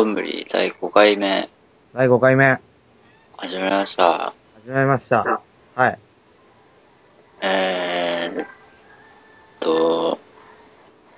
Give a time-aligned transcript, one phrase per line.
[0.00, 1.50] テクノどんぶり第5回目、
[1.92, 2.58] 第5回目、
[3.36, 4.32] 始まりました。
[4.62, 5.42] 始まりました。
[5.74, 5.98] はい。
[7.42, 8.46] えーっ
[9.60, 10.18] と、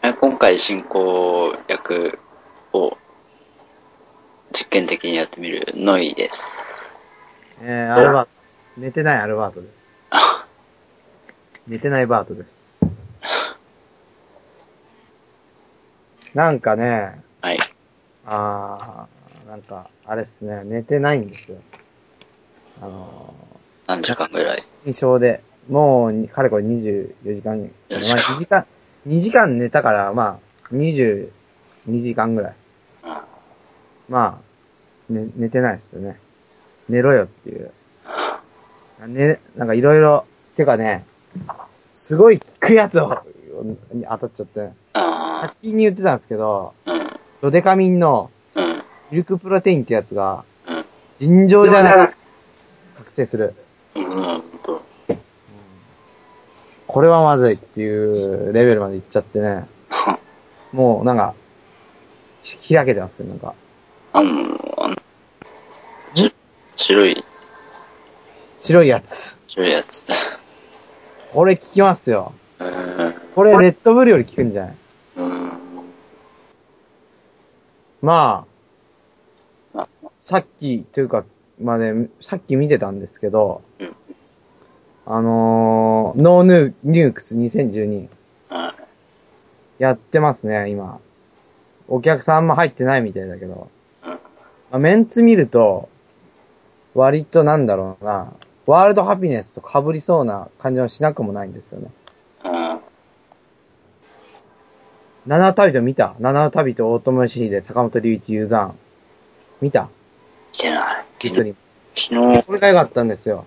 [0.02, 2.18] え今回進行役
[2.72, 2.98] を
[4.50, 6.98] 実験的にやってみるノイです。
[7.60, 8.80] えー、アルバートです。
[8.80, 9.74] 寝てないアルバートです。
[10.10, 10.44] あ
[11.68, 12.80] 寝てないバートです。
[16.34, 17.22] なんかね、
[18.24, 18.34] はい。
[18.34, 21.58] あー、なんか、あれっすね、寝てないんですよ。
[22.80, 23.34] あの
[23.86, 24.64] 何時間ぐらい？
[24.84, 28.66] ー、印象で、もうに、かれこれ24時間、まあ、4時間2時間、
[29.06, 30.38] 2時間寝たから、ま
[30.70, 31.28] あ、22
[31.86, 32.54] 時間ぐらい。
[33.02, 33.24] あ
[34.08, 34.40] ま
[35.10, 36.18] あ、ね、寝てないですよね。
[36.88, 37.70] 寝ろよっていう。
[39.06, 40.24] ね、なんかいろいろ、
[40.56, 41.04] てかね、
[41.92, 43.22] すごい効くやつを、
[43.92, 46.72] に当たっちゃって、あ先に言ってたんですけど、
[47.42, 50.84] ドデカミンのうん、ミルクプロテインってやつが、うん。
[51.18, 52.14] 尋常じゃない、
[52.96, 53.54] 覚醒する。
[53.96, 54.80] うん、と。
[56.86, 59.66] これはまずいっていうレベルまでいっちゃってね、
[60.72, 61.34] もうなんか、
[62.42, 63.54] ひ開けてますけど、なんか。
[64.12, 64.96] あの、あの、
[66.14, 66.32] ち
[66.76, 67.24] 白い、
[68.60, 69.36] 白いやつ。
[69.48, 70.04] 白いやつ。
[71.32, 72.32] これ効きますよ。
[72.60, 74.74] うん、これレッドブルより効くんじゃない？
[75.16, 75.51] うん、
[78.02, 78.46] ま
[79.74, 79.88] ああ、
[80.20, 81.24] さっき、というか、
[81.60, 83.96] まあね、さっき見てたんですけど、うん
[85.04, 88.08] あのー、ノーヌー、ニュークス2012
[88.48, 88.74] は
[89.78, 89.82] い。
[89.82, 91.00] やってますね、今。
[91.88, 93.68] お客さんも入ってないみたいだけど。
[94.04, 94.18] うんま
[94.70, 95.88] あ、メンツ見ると、
[96.94, 98.32] 割となんだろうな、
[98.66, 101.90] ワールドハピネスと被りそうな感じはしなくもないんですよね。
[102.44, 102.80] うん。
[105.26, 106.14] 七旅と見た？
[106.18, 108.78] 七旅と大友義秀、坂本龍一、ユーザン。
[109.60, 109.88] 見た？
[110.50, 111.04] 来てない。
[111.20, 111.56] 一昨日、人。
[111.94, 113.44] 昨日、これが良かったんですよ。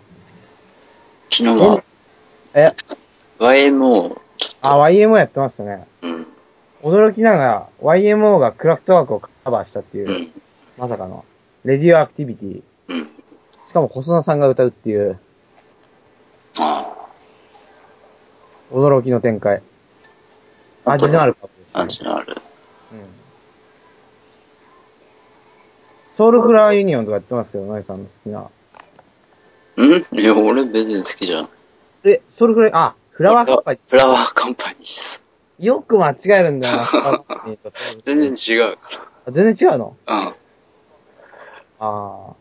[1.30, 1.84] 昨日は、
[2.54, 2.74] え、
[3.40, 4.18] YMO、
[4.62, 5.86] あ、YMO やってましたね。
[6.02, 6.28] うん、
[6.82, 10.32] 驚きながら、YMO がクラフトワークをカバーしたっていう、うん、
[10.78, 11.26] まさかの、
[11.66, 12.62] レディオアクティビティ。
[12.88, 13.10] うん。
[13.68, 15.20] しかも細野さんが歌うっていう、
[16.60, 16.94] あ
[18.72, 19.62] 驚きの展開。
[20.86, 21.86] 味のあるカップでしあ、た、ね。
[21.86, 22.36] 味のある。
[22.92, 23.00] うん。
[26.08, 28.40] ソウルフラワーユニオンとかやってますけど、ナイさんの好きな。
[28.42, 28.50] ん？
[30.20, 31.50] いや、俺別に好きじゃん。
[32.04, 35.22] え、ソウルフラワー、あ、フラワーカッパーフラワーカンパニーです。
[35.60, 36.86] よく間違えるんだよな、
[38.06, 40.16] 全然違うかあ全然違うのら。
[40.16, 40.28] うん。
[40.28, 40.34] あ
[41.80, 42.34] あ。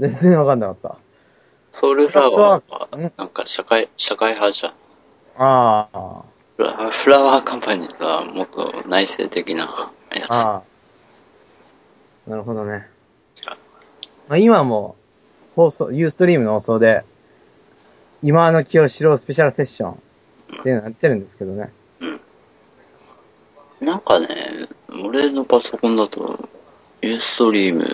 [0.00, 0.96] 全然わかんなかった。
[1.70, 4.72] ソウルフラワーはうん、なんか社会、社会派じゃん。
[5.38, 6.22] ああ。
[6.56, 10.34] フラフラワーカンパニーはもっと内省的なやつ。
[10.34, 12.30] ああ。
[12.30, 12.86] なるほどね。
[14.28, 14.96] まあ、今も、
[15.56, 17.04] 放送、ユーストリームの放送で、
[18.22, 19.96] 今の清志郎スペシャルセッションっ
[20.62, 21.72] ていうのやってるんですけどね。
[23.80, 24.28] なんかね、
[25.04, 26.48] 俺のパソコンだと、
[27.00, 27.84] ユーストリーム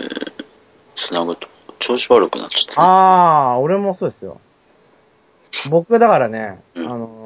[0.95, 1.49] 繋ぐと
[1.79, 2.87] 調子悪くなっちゃった、ね。
[2.87, 4.39] ああ、俺もそうですよ。
[5.71, 7.18] 僕だからね、あうんのー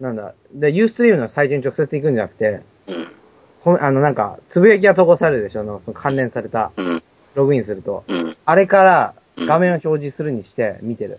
[0.00, 3.08] なんだ、で、ユーストリームのサイトに直接行くんじゃなくて、うん。
[3.62, 5.60] こあの、なんか、つぶやきが投稿されるでしょ？
[5.60, 7.02] あの、その関連された、うん。
[7.34, 8.04] ログインすると。
[8.06, 8.36] うん。
[8.44, 11.18] あれからうん画面を表示するにして見てる。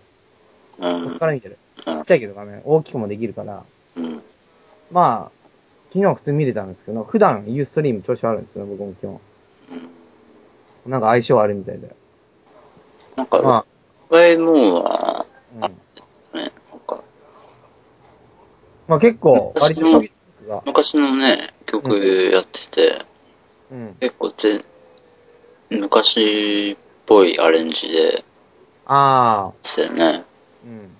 [0.78, 1.26] うそっんか。
[1.26, 1.56] ら見てる。
[1.86, 3.62] うんちっちゃいけど画面、大きくもできるから。
[3.96, 4.22] うん。
[4.90, 5.48] まあ、
[5.88, 9.20] 昨日は普通に見れたんですけど、普段ユーストリーム調子悪いんですよ、僕も基本。
[10.86, 11.94] なんか相性悪いみたいで。
[13.16, 13.64] なんか、ま
[14.10, 14.20] あ、うん。
[14.20, 14.36] ね、
[15.58, 15.76] なんか、
[18.90, 20.02] まあ結構、割と
[20.66, 21.94] 昔のね、曲
[22.32, 23.04] やってて、
[23.70, 23.96] うん。
[24.00, 24.64] 結構ぜ
[25.68, 26.76] 昔っ
[27.06, 28.24] ぽいアレンジで、
[28.86, 30.24] ああ、したよね。
[30.64, 30.90] うん。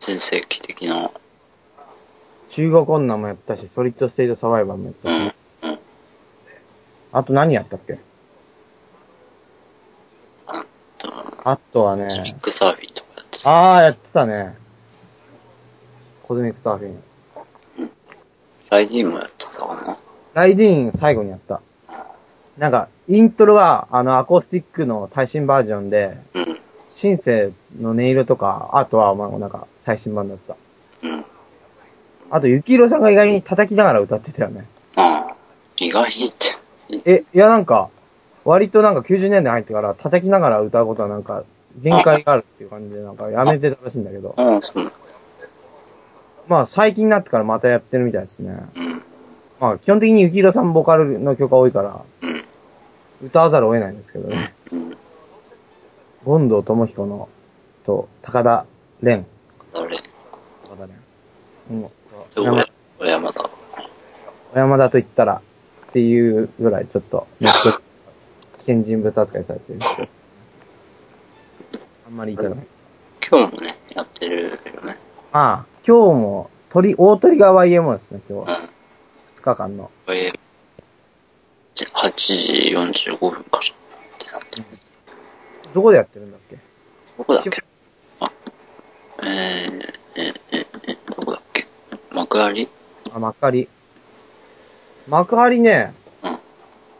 [0.00, 1.12] 全盛期的な。
[2.50, 5.12] 中国女もやったし、ソリッドステイトサバイバーもやったし、
[5.62, 5.70] うん。
[5.70, 5.78] うん。
[7.12, 8.00] あと何やったっけ？
[10.48, 10.60] あ
[10.98, 11.12] と、
[11.44, 13.48] あとはジミッね、クサーフィンとかやってた。
[13.48, 14.56] ああ、やってたね。
[16.26, 17.90] コズミックサーフィン。
[18.70, 19.98] ライディーンもやってたかな？
[20.32, 21.60] ライディーン最後にやった。
[22.56, 26.58] なんか、イントロは、あの、アコースティックの最新バージョンで、うん。
[26.94, 30.56] シンセの音色とか、あとは、まあ、なんか、最新版だった。
[31.02, 31.24] うん。
[32.30, 34.64] あと、ゆきいろさんが意外に叩きながら歌ってたよね。
[34.96, 35.36] ああ、
[35.76, 37.02] 意外にって。
[37.04, 37.90] え、いやなんか、
[38.44, 41.44] 割となんか90年代入ってから叩きながら歌うことはなんか、
[41.76, 44.34] 限界があるっていう感じで、なんかやめてたらしいんだけど。
[44.36, 44.92] ああ、そう。
[46.48, 48.56] まあ最近になってからまたやってるみたいですね。
[48.74, 49.02] うん。
[49.60, 52.44] まあ基本的に雪広さんボーカルの曲が多いから、うん。
[53.26, 54.54] 歌わざるを得ないんですけどね。
[54.72, 54.96] うん。
[56.24, 57.28] 権藤智彦の、
[57.84, 58.66] と、高田
[59.02, 59.24] 蓮。
[59.72, 59.96] 誰
[60.64, 60.92] 高田蓮。
[61.70, 61.90] うん。
[62.36, 62.66] 山
[62.98, 63.50] 小山田。
[64.52, 65.42] 小山田と言ったら、
[65.88, 67.78] っていうぐらいちょっと、ネット、
[68.58, 70.16] 危険人物扱いされてる人です。
[72.06, 72.66] あんまり言いたくない。
[73.30, 74.50] 今日もね、やってるよ
[74.82, 75.03] ね。
[75.36, 78.58] ああ、今日も、鳥、大鳥が YMO ですね、今日は。
[78.58, 78.64] うん。
[79.34, 79.90] 2日間の。
[80.06, 80.32] これ、
[81.74, 83.62] 8時45分からっ
[84.20, 84.64] てなってる。
[85.74, 86.56] どこでやってるんだっけ？
[87.18, 87.64] どこだっけ？
[88.20, 88.30] あ、
[89.24, 91.66] えー、えー、えー、えー、どこだっけ？
[92.12, 92.68] 幕張？
[93.12, 93.68] あ、幕張。
[95.08, 96.38] 幕張ね、うん。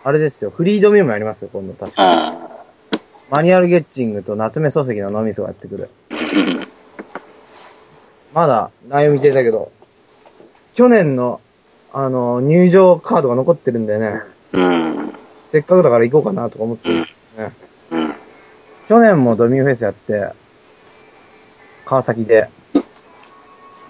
[0.02, 2.02] あれですよ、フリードミューもやりますよ、今度確か。
[2.02, 2.34] あ
[3.30, 5.88] マニュアルゲッチングと夏目漱石の脳みそがやってくる。
[8.34, 9.70] まだ内容見てたけど、
[10.74, 11.40] 去年の、
[11.92, 14.20] あの、入場カードが残ってるんでね、
[14.52, 15.14] うん。
[15.50, 17.52] せっかくだから行こうかなとか思ってるんですけどね。
[17.92, 18.14] うん。
[18.88, 20.32] 去年もドミューフェスやって、
[21.84, 22.48] 川崎で、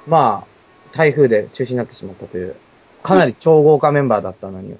[0.06, 2.54] まあ、台風で中止になってしまったという、
[3.02, 4.78] かなり超豪華メンバーだったのに、こ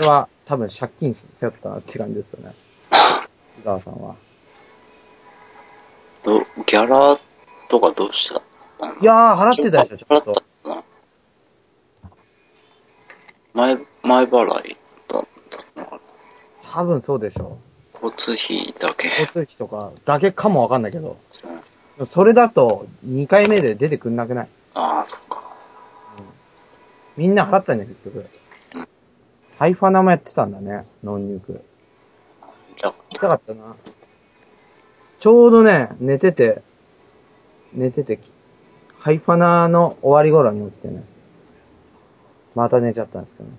[0.00, 2.54] れは多分借金背負ったなって感じですよね。
[3.62, 4.16] 井川さんは。
[6.24, 7.16] ど、ギャラ
[7.68, 8.42] とかどうした？
[8.86, 10.44] のいやー、払ってたでしょ、ちょっと。
[13.54, 14.76] 前、前払い
[15.08, 15.26] だっ
[15.74, 16.00] たのかな
[16.72, 17.58] 多分そうでしょ
[17.94, 19.10] 交通費だけう。。
[19.10, 21.18] 交通費とか、だけかもわかんないけど。
[22.10, 24.48] それだと、2回目で出てくんなくない？
[24.74, 25.42] ああ、そっか。
[27.16, 28.26] みんな払ったんだよ、結局。
[29.58, 31.62] ハイファナもやってたんだね、ノンニューク。
[33.10, 33.76] 痛かったな。
[35.20, 36.62] ちょうどね、寝てて、
[37.72, 38.18] 寝てて、
[39.02, 41.02] ハイファナの終わり頃に起きてね。
[42.54, 43.56] また寝ちゃったんですけどね。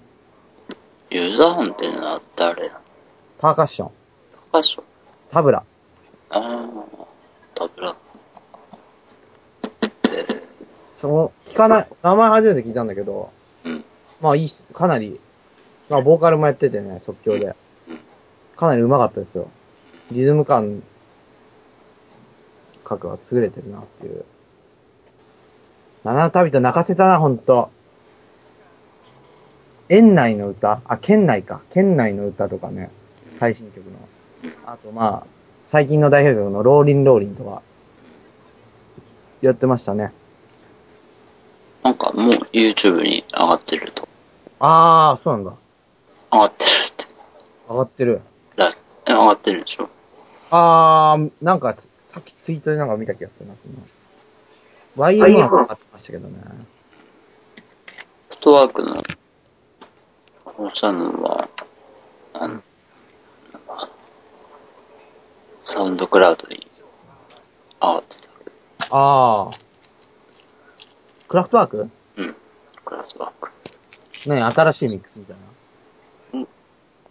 [1.10, 2.70] ユーザーフォンってのは誰？
[2.70, 2.80] だ
[3.40, 3.92] パーカッション、
[4.54, 4.82] 高橋
[5.30, 5.66] タブラ。
[6.30, 6.70] ああ、
[7.56, 7.94] タブラ。
[9.82, 10.44] えー、
[10.94, 13.30] その、聞かない、名前初めて聞いたんだけど、
[13.66, 13.84] うん。
[14.22, 15.20] まあいい、かなり、
[15.90, 17.48] まあボーカルもやっててね、即興で。
[17.90, 18.00] うん。
[18.56, 19.50] かなり上手かったですよ。
[20.10, 20.82] リズム感、
[22.86, 24.24] 角は優れてるなっていう。
[26.04, 27.72] 七の旅と泣かせたな、ほんと。
[29.90, 30.82] 園内の歌？
[30.86, 31.62] あ、県内か。
[31.70, 32.90] 県内の歌とかね。
[33.36, 33.98] 最新曲の。
[34.66, 35.28] あとまあ、
[35.66, 37.62] 最近の代表曲のローリンローリンとか。
[39.42, 40.14] やってましたね。
[41.84, 44.08] なんかもう YouTube に上がってると。
[44.60, 45.54] あー、そうなんだ。
[46.32, 47.06] 上がってるって。
[47.70, 48.22] 上がってる。
[48.56, 48.72] だ
[49.06, 49.90] え上がってるんでしょ
[50.50, 51.76] あー、なんか、
[52.08, 53.54] さっきツイートでなんか見た気がするな。
[54.96, 56.36] YM は上がってましたけどね。
[58.30, 59.02] フットワークの、
[60.46, 61.50] このチャンネルは、
[62.34, 62.62] あの、
[65.62, 66.68] サウンドクラウドに
[67.82, 68.28] 上がってた。
[68.92, 69.60] あー。
[71.28, 71.90] クラフトワーク？
[72.18, 72.36] うん。
[72.86, 73.50] クラウドワーク。
[74.28, 75.44] 何新しいミックスみたいな？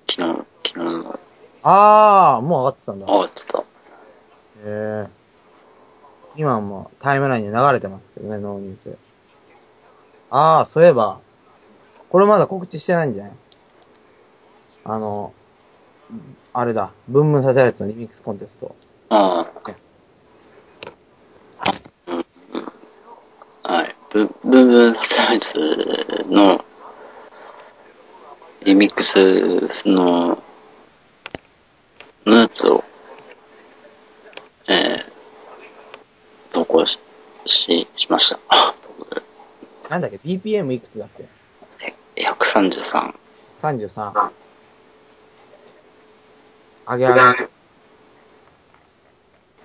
[0.09, 1.19] 昨日、昨日の
[1.65, 3.07] あー、もう上がってたんだ。
[3.07, 3.59] 上がってた。
[3.59, 3.65] へ
[4.65, 5.09] え。
[6.37, 8.99] 今もタイムラインに流れてますけどね、ノーニュース。
[10.31, 11.21] あー、そういえば、
[12.09, 13.33] これまだ告知してないんじゃない？
[14.85, 15.33] あの、
[16.53, 18.75] あれだ、ブンブンサテライトのリミックスコンテスト。
[19.11, 19.47] あ
[23.65, 23.73] あ。
[23.75, 23.95] はい。
[24.11, 25.61] ブブンブンサテライト
[26.29, 26.65] の
[28.65, 30.43] リミックスの、
[32.27, 32.85] のやつを、
[34.69, 35.12] えー、
[36.53, 36.99] 投稿し、
[37.47, 38.39] し、しました。
[39.89, 41.25] なんだっけ ?BPM いくつだっけ？
[42.17, 43.15] え133。
[43.61, 44.31] ?33。
[46.89, 47.49] 上げ上げ。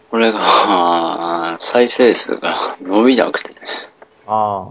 [0.10, 3.56] これが、再生数が伸びなくてね。
[4.26, 4.66] あ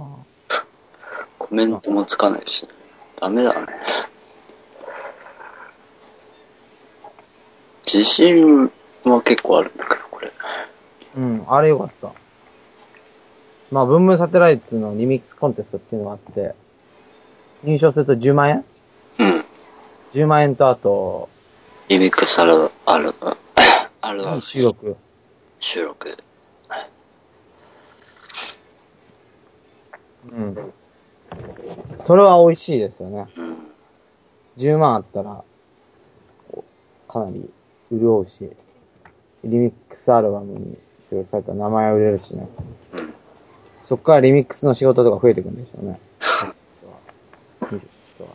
[1.39, 2.67] コメントもつかないし、
[3.21, 3.67] ダメだね。
[7.85, 8.71] 自信
[9.05, 10.33] は結構あるんだけど、これ。
[11.17, 11.21] あ。
[11.21, 12.13] うん、あれよかった。
[13.71, 16.55] まあ、ブンブンサテライトのリミックスコンテストっていうのがあって、
[17.65, 18.65] 入賞すると10万円？
[19.19, 19.45] うん。
[20.13, 21.29] ?10 万円とあと、
[21.89, 23.37] リミックスアルバ、アルバ、
[24.01, 24.97] アルバム収録。
[25.59, 26.17] 収録。
[30.33, 30.73] うん。
[32.05, 33.27] それは美味しいですよね。
[33.37, 33.57] うん。
[34.59, 35.43] 10万あったら、
[37.09, 37.51] かなり
[37.91, 38.51] 潤うし、
[39.45, 42.49] リミックスアルバムに収録された名前は売れるしね。
[42.95, 43.15] うん。
[43.85, 46.01] そっからリミックスの仕事とか増えてくんでしょうね。
[47.61, 48.31] 人は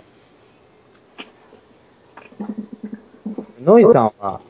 [3.64, 4.42] ノイさんは、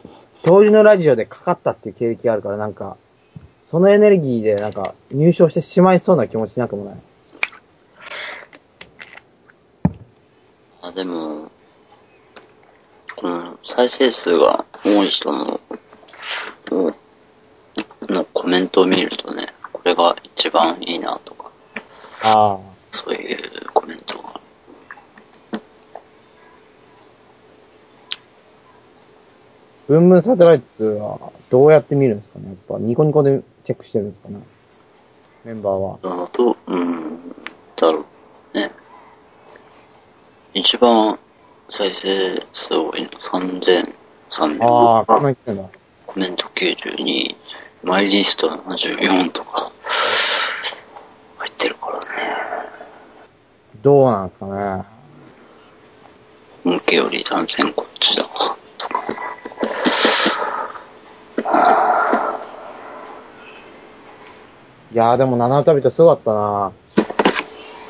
[0.43, 2.97] 教授のラジオでかかったっていう経歴があるから、なんか、
[3.69, 6.95] そのエネルギーでなんか入賞してしまいそうな気持ちなくもない。
[10.81, 11.49] あ、でも、
[13.15, 15.59] この再生数が多い人の、
[16.71, 16.91] お
[18.09, 21.51] のコメントを見るとね、これが一番いいなとか、
[22.23, 22.59] ああ。
[22.91, 23.39] そういう
[23.73, 24.39] コメントが。
[29.87, 32.45] ブンブンサテライトはどうやって見るんですかね？
[32.47, 34.39] やっぱニコニコでチェックしてるんですかね？
[35.43, 35.97] メンバーは。
[36.01, 37.35] だと、うん、
[37.75, 38.05] だろ
[38.53, 38.71] うね。
[40.53, 41.19] 一番
[41.69, 44.63] 再生数多いの3300。
[44.63, 45.63] ああ、こんなに来てんだ。
[46.05, 47.35] コメント92、
[47.91, 49.69] マイリスト74とか、
[51.39, 52.07] 入ってるからね。
[53.81, 54.86] どうなんですかね
[56.63, 58.24] 向けより断線こっちだ、
[58.77, 59.12] とか。
[64.93, 66.71] いやーでも七歌人すごかったな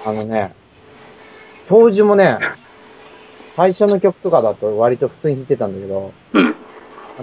[0.08, 0.56] あのね、
[1.70, 2.40] 教授もね、
[3.54, 6.54] 最初の曲とかだと割と普通に弾いてたんだけど、うん、なん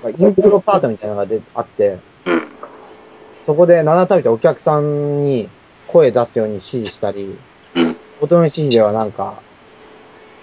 [0.00, 2.00] かインプロパートみたいなのがであって、うん、
[3.48, 5.48] そこで七歌人お客さんに
[5.86, 7.34] 声出すように指示したり、
[7.76, 9.40] うん、音の指示ではなんか、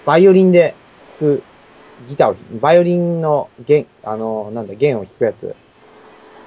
[0.04, 0.74] バイオリンで
[1.20, 1.42] 弾く、
[2.08, 5.54] ギターをバイオリンの弦、あの、なんだ、弦を弾くやつ。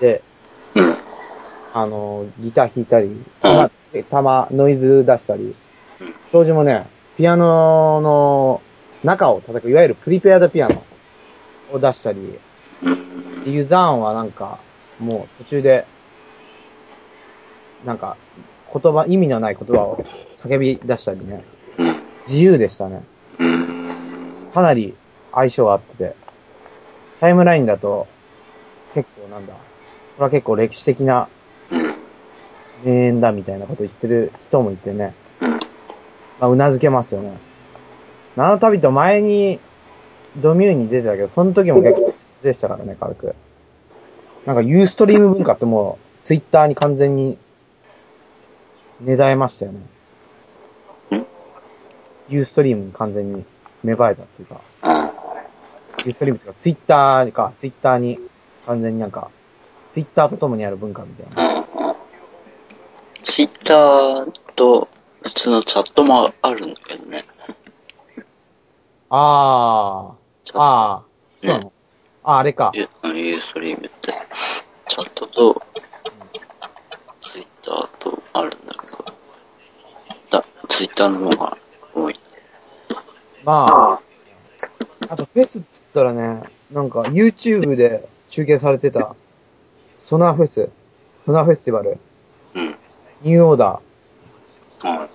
[0.02, 0.22] で、
[0.76, 0.96] うん、
[1.74, 3.72] あの、ギター弾いたり、たま、
[4.10, 5.56] たま、ノイズ出したり、
[6.34, 8.62] 教授もね、ピアノの
[9.06, 10.84] 中を叩く、いわゆるプリペアドピアノ
[11.72, 12.38] を出したり、
[12.84, 14.60] うん、ユザーンはなんか、
[15.00, 15.86] もう途中で、
[17.86, 18.18] なんか、
[18.72, 20.04] 言葉、意味のない言葉を
[20.36, 21.44] 叫び出したりね、
[21.78, 21.96] うん、
[22.28, 23.04] 自由でしたね。
[23.40, 24.96] うん、かなり
[25.32, 26.16] 相性があってて、
[27.20, 28.08] タイムラインだと、
[28.94, 29.60] 結構なんだ、こ
[30.20, 31.28] れは結構歴史的な
[31.72, 31.94] うん、
[32.84, 35.60] 名演だみたいなこと言ってる人もいてね、うん、ま
[36.42, 37.38] あ、うなずけますよね。
[38.36, 39.60] 七旅と前に、
[40.38, 43.36] ドミューに出てたけど、その時も結構でしたからね、軽く。
[44.46, 47.38] なんかユーストリーム文化ってもう、ツイッターに完全に、
[49.02, 49.80] 根絶えましたよね。
[51.18, 51.26] ん。
[52.30, 53.46] ユーストリームに完全に
[53.84, 55.12] 芽生えたっていうか、あ
[56.06, 58.20] ユーストリームっていうか、ツイッターか、ツイッターに
[58.66, 59.30] 完全になんか、
[59.92, 61.60] ツイッターと共にある文化みたいな。
[61.60, 61.96] あ、
[63.24, 64.88] ツイッターと
[65.24, 67.26] 普通のチャットもあるんだけどね。
[69.10, 70.64] あー、チャット。
[70.64, 71.74] あー、そうなの、
[72.24, 72.72] あ、あれか。
[72.74, 74.14] ユユーストリームって、
[74.86, 75.62] チャットと、
[77.22, 79.06] ツイッターとあるんだけど、
[80.30, 81.58] だ、ツイッの方が
[81.96, 82.20] 多い。
[83.46, 84.00] まあ、
[85.08, 89.16] あとフェスっつったらね、なんか YouTube で中継されてた、
[90.00, 90.70] ソナーフェス、
[91.26, 91.98] ソナーフェスティバル、
[92.56, 92.76] うん。
[93.22, 93.80] ニューオーダ
[94.84, 95.08] あ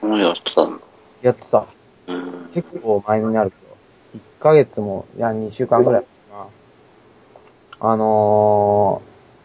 [0.00, 0.76] もうやってたんだ。
[1.22, 1.66] ーやってた。
[2.06, 2.50] うん。
[2.52, 6.08] 結構前になるけど、1ヶ月も、いや、2週間ぐらいか
[7.80, 7.88] な。
[7.92, 9.02] あの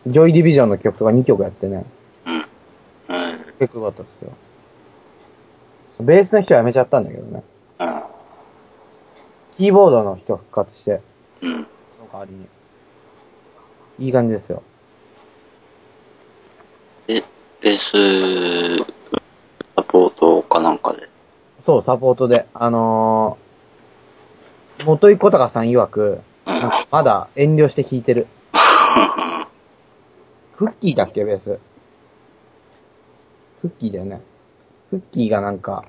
[0.08, 1.86] ー、ジョイディビジョンの曲とか2曲やってね、
[2.26, 2.36] うん。
[2.36, 2.46] うん。
[3.60, 4.32] 結構良かったっすよ。
[6.00, 7.44] ベースの人は辞めちゃったんだけどね。
[7.80, 8.04] うん。
[9.58, 11.02] キーボードの人復活して、
[11.42, 11.66] うん。
[11.98, 12.48] その代わりに。
[14.00, 14.62] いい感じですよ。
[17.08, 17.24] え、
[17.62, 17.92] ベース、
[19.76, 21.10] サポートかなんかで？
[21.66, 22.46] そう、サポートで。
[22.54, 26.22] あのー、元井小高さん曰く、
[26.92, 28.28] まだ遠慮して弾いてる。
[30.58, 31.58] フッキーだっけ、ベース。
[33.62, 34.22] フッキーだよね。
[34.90, 35.86] フッキーがなんか、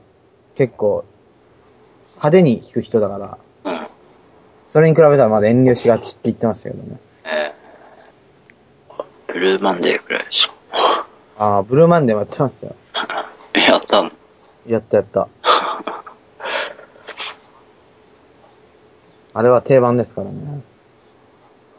[0.56, 1.04] 結構、
[2.16, 3.86] 派手に弾く人だから、うん。
[4.68, 6.98] それに比べたらまだ遠慮しがちって言ってましたけどね。
[7.24, 10.50] えー、ブルーマンデーくらいでしょ。
[11.38, 12.74] ああ、ブルーマンデーもやってますよ。
[13.54, 14.10] やったの？
[14.66, 15.28] やったやった。
[19.34, 20.62] あれは定番ですからね。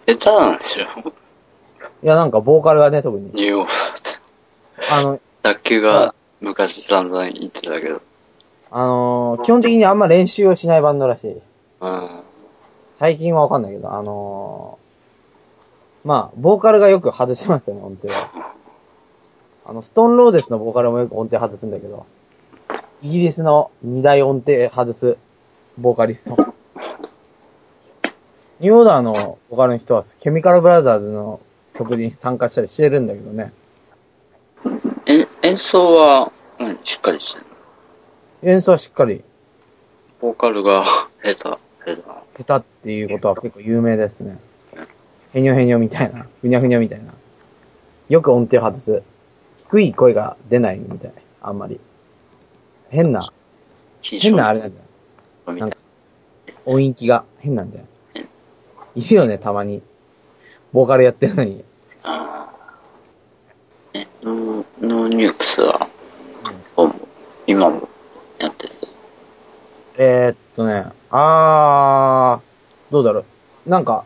[0.08, 0.86] 下手なんでしょ？
[2.02, 3.32] いや、なんかボーカルがね、特に。
[3.34, 4.20] ニューオーダーって。
[4.94, 8.02] あの、卓球が昔散々言ってたけど。
[8.72, 11.32] あのー基本的にあんま練習をしないバンドらしい。
[11.82, 12.10] うん。
[12.96, 18.30] 最近はわかんないけど、あのーまあ、ボーカルがよく外しますよね、音程は。
[19.66, 22.06] あの、ストーンローデスのボーカルもよく音程外すんだけど、
[23.04, 25.18] イギリスの二大音程外す
[25.78, 26.54] ボーカリスト。
[28.60, 31.40] ニューオーダーのボーカルの人は、ケミカルブラザーズの
[31.78, 33.54] 曲に参加したりしてるんだけどね。
[35.42, 37.46] え、演奏は、うん、しっかりしてる
[38.44, 38.50] の。
[38.52, 39.24] 演奏はしっかり、
[40.22, 40.84] ボーカルが
[41.24, 41.58] 下手、下
[42.38, 42.44] 手。
[42.44, 44.38] 下手っていうことは結構有名ですね。
[45.34, 46.26] へにょへにょみたいな。
[46.42, 47.14] ふにゃふにゃみたいな。
[48.10, 49.04] よく音程を外す。
[49.70, 51.14] 低い声が出ないみたい。
[51.42, 51.80] あんまり。
[52.90, 53.22] 変な、
[54.02, 54.82] 変なあれなんだ
[55.48, 55.54] よ。
[55.60, 55.78] なんか
[56.66, 59.02] 音域が変なんだようん。
[59.02, 59.82] いるよね、たまに。
[60.74, 61.64] ボーカルやってるのに。
[64.24, 65.88] ノー、ノーニュークスは、
[66.76, 66.94] もう
[67.48, 67.88] 今も
[68.38, 68.76] やってて。
[69.98, 73.26] えー、っとね、あー、どうだろ
[73.66, 73.70] う。
[73.70, 74.06] なんか、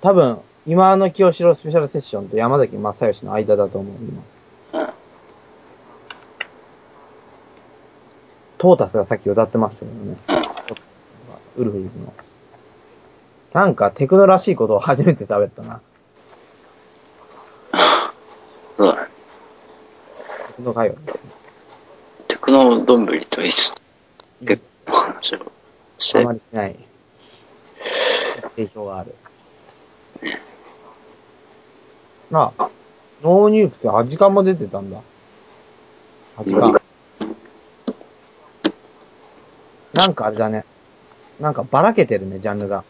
[0.00, 3.94] 多分、今の清志郎スペシャルセッションと山崎まさよしの間だと思う、
[4.72, 4.82] 今。
[4.82, 4.88] うん。
[8.58, 10.16] トータスがさっき歌ってましたけどね。
[11.56, 11.62] うん。
[11.62, 12.12] ウルフルズの。
[13.52, 15.80] なんか、テクノらしいことを初めて喋ったな。
[18.76, 19.08] そうだね。
[20.47, 21.20] テクノ会話ですね。
[22.26, 23.74] テクノどんぶりと一緒
[24.42, 25.52] で話を
[25.98, 26.76] してあま、りしない。
[28.56, 29.14] 定評がある。
[32.30, 32.70] なあ、
[33.22, 35.00] ノーニュークス、アジカンも出てたんだ。
[36.36, 36.80] アジカン。
[39.94, 40.64] なんかあれだね。
[41.38, 42.82] なんかばらけてるね、ジャンルが。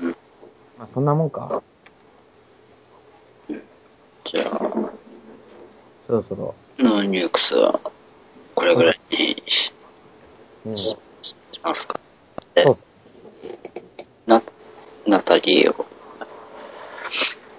[0.00, 0.16] うん
[0.78, 1.62] まあそんなもんか。
[4.24, 4.60] じゃあ、
[6.06, 6.54] そろそろ。
[6.78, 7.80] ノーニュークスは、
[8.54, 9.72] これぐらいにし
[10.64, 10.76] うん。
[10.76, 10.96] し
[11.62, 11.98] ますか？
[12.56, 12.86] そうっす。
[14.26, 14.42] な、
[15.06, 15.86] ナタリーを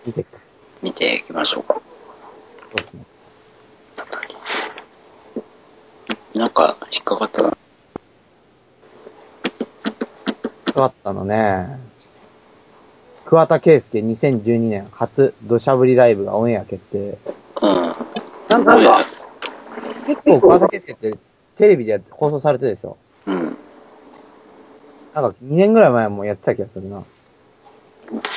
[0.06, 0.28] 見てく。
[0.82, 1.74] 見ていきましょうか。
[1.74, 1.82] そ
[2.80, 3.04] うっすね。
[3.98, 6.38] ナタリー。
[6.38, 7.58] なんか、引っかかったな。
[10.74, 11.80] 変わったのね。
[13.26, 17.18] 桑田佳祐2012年初土砂降りライブがオンエア決定。
[18.76, 18.84] うん。
[18.84, 19.06] なんか、
[20.06, 21.18] 結構桑田佳祐って
[21.56, 22.98] テレビで放送されてるでしょ？
[23.26, 23.58] うん。
[25.16, 27.04] なんか2年ぐらい前もやってた気がするな。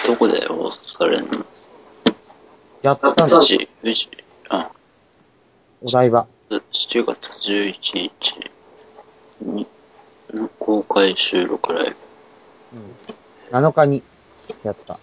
[0.06, 1.44] どこで放送されるの？
[2.82, 3.42] やったんだう。
[3.42, 4.08] ち、うち、
[4.48, 4.70] あ、
[5.82, 6.26] お台場。
[6.48, 8.50] 7月11日
[9.42, 9.66] に、
[10.32, 11.94] の公開収録ライ
[13.50, 13.56] ブ。
[13.56, 14.02] 7日に
[14.64, 14.98] やった。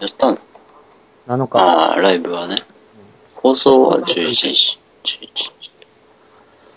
[0.00, 0.38] やったの
[1.26, 1.58] ？7日。
[1.58, 2.62] ああ、ライブはね。
[3.46, 4.78] 放送は11時。
[5.04, 5.52] 11時。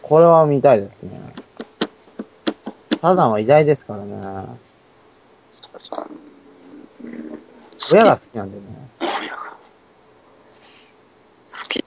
[0.03, 1.19] これは見たいですね。
[3.01, 4.21] サザンは偉大ですからね。
[4.21, 6.09] さん、
[7.03, 7.37] うん、好
[7.79, 7.91] き。
[7.91, 8.67] 親が好きなんだよね。
[11.51, 11.83] 好き。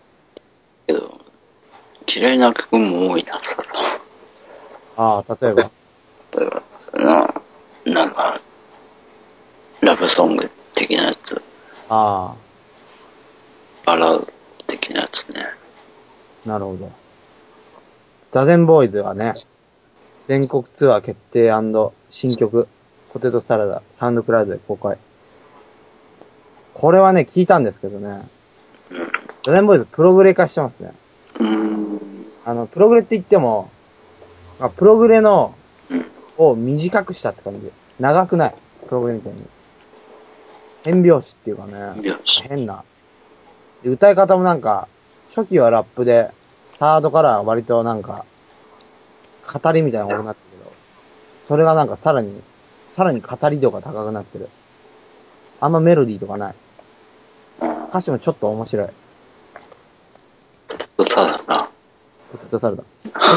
[0.88, 1.20] けど、
[2.12, 3.84] 嫌いな曲も多いな、ささん。
[4.96, 5.70] ああ、例えば？
[6.36, 6.62] 例えば、
[6.94, 7.34] な、
[7.84, 8.40] なんか、
[9.80, 11.40] ラブソング的なやつ、
[11.88, 12.34] あ
[13.86, 14.32] バラード
[14.92, 15.46] 的なやつね。
[16.46, 16.90] あ、なるほど。
[18.30, 19.34] ザゼンボーイズはね、
[20.28, 21.50] 全国ツアー決定
[22.10, 22.68] 新曲、
[23.12, 24.98] ポテトサラダ、サウンドクラウドで公開。
[26.74, 28.22] これはね、聞いたんですけどね、
[29.44, 30.92] ザゼンボーイズプログレ化してますね。
[31.40, 32.00] うん。
[32.44, 33.70] あの、プログレって言っても、
[34.58, 35.54] まあ、プログレの、
[35.90, 36.06] うん。
[36.38, 37.70] を短くしたって感じ。
[38.00, 38.54] 長くない。
[38.86, 39.42] プログレみたいに。
[40.84, 42.14] 変拍子っていうかね。
[42.48, 42.82] 変な。
[43.82, 44.88] で歌い方もなんか、
[45.34, 46.30] 初期はラップで、
[46.70, 48.24] サードからは割となんか、
[49.52, 50.72] 語りみたいなのが多くなってるけど、
[51.40, 52.40] それがなんかさらに、
[52.88, 54.48] さらに語り度が高くなってる。
[55.60, 56.54] あんまメロディーとかない。
[57.60, 57.84] うん。
[57.86, 58.88] 歌詞もちょっと面白い。
[61.08, 61.68] そうだな。
[62.32, 62.84] ポテトサラダ。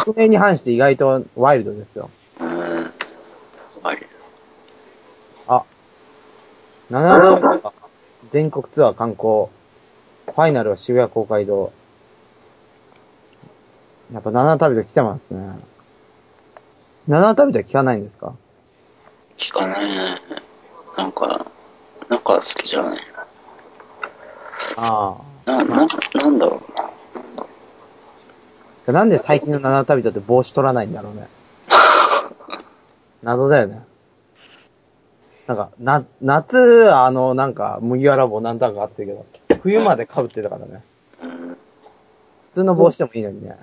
[0.05, 2.09] 曲名に反して意外とワイルドですよ。
[2.39, 2.93] うん。
[3.83, 4.07] はい。
[5.47, 5.63] あ、
[6.91, 7.73] 7日は
[8.31, 9.47] 全国ツアー観光。
[10.25, 11.71] ファイナルは渋谷公会堂。
[14.13, 15.39] やっぱ七旅人来てますね。
[17.07, 18.33] 七旅人は聞かないんですか？
[19.37, 20.21] 聞かないね。
[20.97, 21.45] なんか、
[22.09, 23.01] なんか好きじゃない。
[24.77, 26.89] あな、な、なんだろうな。
[28.87, 28.91] あ。
[28.91, 31.27] なんで最近の七旅人って帽子取らないんだろうね。
[33.23, 33.83] 謎だよね。
[35.47, 39.25] なんか、な、夏、あの、なんか、麦わら帽なんとなくあってるけど、
[39.65, 40.83] 冬まで被ってたからね。
[41.23, 41.29] うん。
[41.49, 41.57] 普
[42.51, 43.57] 通の帽子でもいいのにね。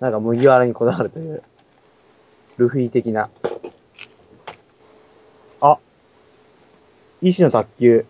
[0.00, 1.40] なんか麦わらにこだわるという、
[2.56, 3.30] ルフィ的な。
[5.60, 5.78] あ、
[7.22, 8.04] 医師の卓球、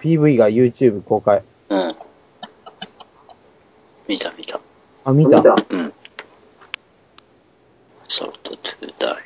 [0.00, 1.42] PV が YouTube 公開。
[1.68, 1.94] うん。
[4.08, 4.58] 見た見た。
[5.04, 5.92] あ、見たうん。
[8.08, 9.24] ソフトトゥーダイ。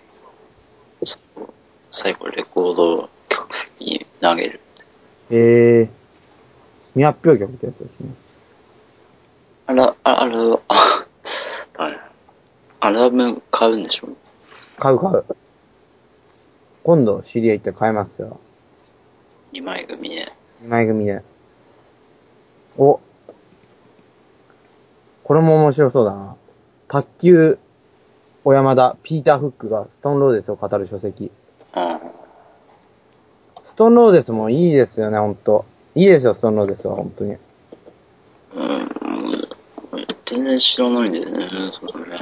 [1.05, 1.49] そう
[1.93, 4.05] 最後レコードを客席
[5.31, 5.41] に投げる。
[5.81, 5.89] えー、
[6.95, 8.11] 未発表曲ってやつですね。
[9.67, 10.35] あら、ああれ、
[10.69, 11.05] あ。
[12.81, 14.09] アルバム買うんでしょ？
[14.79, 15.25] 買う買う。
[16.85, 18.39] 今度知り合い行って買いますよ。
[19.53, 20.33] 二枚組で。
[20.63, 21.23] 二枚組で。
[22.79, 23.01] お。
[25.25, 26.37] これも面白そうだな。
[26.87, 27.59] 卓球、
[28.45, 31.33] 小山田、ピーター・フックがストーンローデスを語る書籍。
[33.79, 33.85] うん。
[33.85, 35.65] ストーンローデスもいいですよね、ほんと。
[35.95, 37.31] いいですよ、ストーンローデスは、本当に。
[37.31, 37.39] うん、
[40.27, 41.49] 全然知らないんだよね、
[41.91, 42.17] そのね。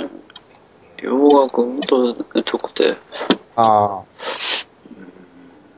[0.99, 2.15] 洋楽ほんと
[2.47, 2.97] 疎くて。
[3.57, 4.03] ああ。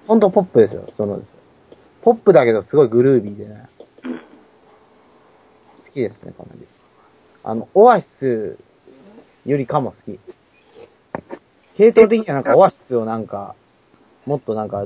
[0.09, 1.29] ほんとポップですよ、ストーンローデス。
[2.03, 3.69] ポップだけどすごいグルービーでね。
[4.05, 4.19] うん。
[4.19, 4.21] 好
[5.93, 6.67] きですね、かなり。
[7.45, 8.59] あの、オアシス
[9.47, 10.19] よりかも好き。
[11.75, 13.55] 系統的にはなんかオアシスをなんか、
[14.29, 14.85] もっとなんか、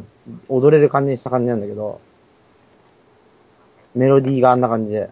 [0.48, 2.00] 踊れる感じにした感じなんだけど、
[3.96, 5.10] メロディーがあんな感じで。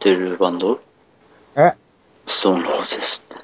[0.00, 0.82] てるバンド？
[1.56, 1.72] え？
[2.26, 3.42] ストーンローゼスって。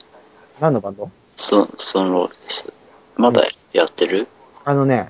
[0.60, 1.10] 何のバンド？
[1.36, 2.72] ストストーンローゼス。
[3.16, 4.28] まだやってる？
[4.66, 5.08] あのね、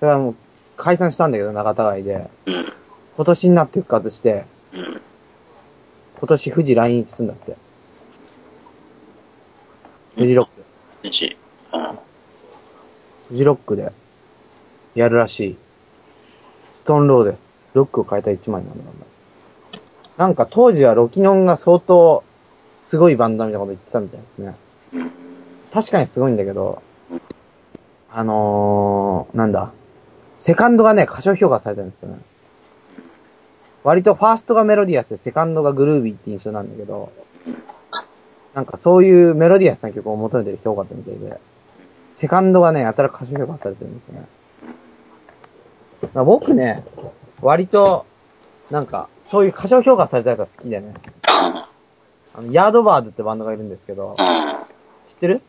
[0.00, 0.34] それはもう
[0.76, 2.28] 解散したんだけど、仲違いで。
[2.46, 2.72] うん。
[3.16, 5.00] 今年になって復活して、うん。
[6.18, 7.56] 今年富士来日すんだって。
[10.16, 10.64] 富士ロック。
[11.06, 11.36] うち。
[11.72, 11.98] うん。
[13.28, 13.92] フジロックで
[14.94, 15.56] やるらしい。
[16.74, 17.68] ストーンローです。
[17.74, 18.84] ロックを変えた一枚なんだ。
[20.16, 22.24] なんか当時はロキノンが相当
[22.74, 24.54] すごいバンドみたいなこと言ってたみたいですね。
[25.70, 26.82] 確かにすごいんだけど、
[28.10, 29.72] あのー、なんだ。
[30.38, 32.18] セカンドがね、過小評価されてるんですよね。
[33.84, 37.12] 割とファーストがメロディアスでセカンドがグルービーって印象なんだけど、
[38.54, 41.38] なんかそういうメロディアスな曲を求めてる人多かったみたいで、
[42.12, 44.26] セカンドがね、やたら過小評価されてるんですよね。
[46.14, 46.84] まあ僕ね、
[47.40, 48.06] 割と、
[48.70, 50.94] なんか、そういう過小評価されたやつが好きでね、
[51.26, 51.68] あ
[52.34, 54.26] あの、ヤードバーズってバンドがいるんですけど、うん。
[55.08, 55.42] 知ってる？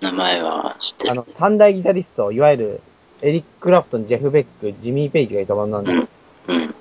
[0.00, 1.12] 名前は知ってる。
[1.12, 2.80] あの、三大ギタリスト、いわゆる、
[3.22, 6.08] エリック・クラプトン、ジェフ・ベック、ジミー・ペイジがいたバンドなんです。
[6.48, 6.74] うん。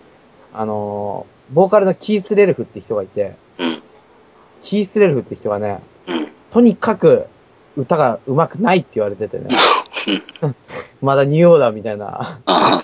[0.54, 3.84] あのー、ボーカルのキース・レルフって人がいて、うん。
[4.62, 6.28] キース・レルフって人がね、うん。
[6.52, 7.28] とにかく
[7.76, 9.48] 歌が上手くないって言われててね、
[11.02, 12.84] まだニューオーダーみたいな、あ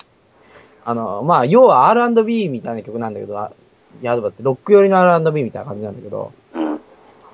[0.84, 3.52] あの、まあ、要は R&B みたいな曲なんだけど、あ
[4.02, 6.74] ヤードバーってロック寄りの R&B みたいな感じなんだけど、うん。
[6.74, 6.78] あ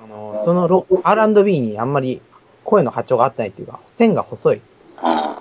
[0.08, 2.20] の、そのロ R&B にあんまり
[2.64, 4.60] 声の波長が合ってないっていうか、線が細い。
[4.98, 5.40] あ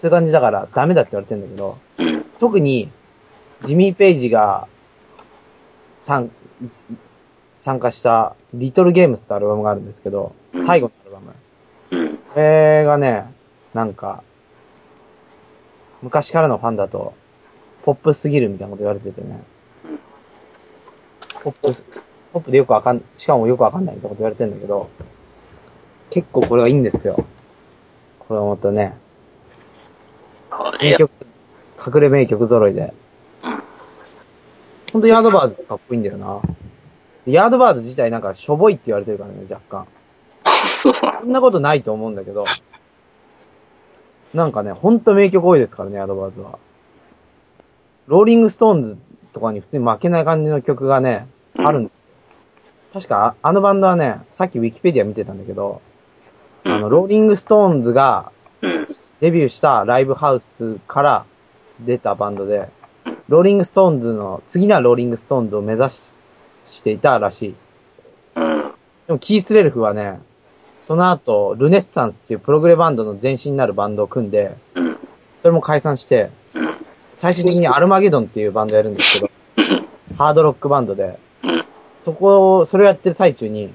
[0.00, 2.24] そういう感じだからダメだって言われてんだけど、うん。
[2.38, 2.88] 特に、
[3.64, 4.66] ジミー・ペイジが
[5.98, 6.30] 参
[7.56, 10.34] 参加した、リトル・ゲームスってアルバムがあるんですけど、
[10.66, 11.03] 最後の。
[12.34, 13.32] これがね、
[13.74, 14.24] なんか、
[16.02, 17.14] 昔からのファンだと、
[17.84, 19.40] ポップすぎるみたいなこと言われててね。
[21.44, 21.82] ポップ、
[22.32, 24.90] ポップでよくわかん、しかもよくわかんないみたいなこと言われてんだけど、
[26.10, 27.24] 結構これはいいんですよ。
[28.18, 28.96] これはまたね、
[30.82, 31.10] 名曲、
[31.86, 32.92] 隠れ名曲揃いで。
[34.92, 36.40] ほんとヤードバーズかっこいいんだよな。
[37.26, 39.86] ヤードバーズ自体なんかしょぼいって言われてるからね、若干。
[40.44, 40.94] そう。
[40.94, 42.44] そんなことないと思うんだけど、
[44.32, 46.58] なんかね、ほんと名曲多いですからね、ヤードバーズは。
[48.06, 48.98] ローリングストーンズ
[49.32, 51.26] とかに普通に負けない感じの曲がね、
[51.56, 52.04] あるんですよ。
[52.94, 55.80] 確か、ああのバンドはね、さっきウィキペディア見てたんだけど、
[56.64, 58.30] あの、ローリングストーンズが
[58.64, 58.88] うん。
[59.20, 61.24] デビューしたライブハウスから
[61.80, 62.68] 出たバンドで、
[63.28, 67.54] ローリングストーンズの、次なローリングストーンズを目指していたらしい。
[68.36, 68.58] うん。
[69.06, 70.20] でもキース・レルフはね、
[70.86, 74.54] その後、ルネッサンスっていうプログレバンドの前身になるバンドを組んで、
[75.40, 76.30] それも解散して、
[77.14, 79.30] 最終的にアルマゲドンっていうバンドやるんですけど、
[80.18, 81.18] ハードロックバンドで、
[82.04, 83.72] そこを、それをやってる最中に、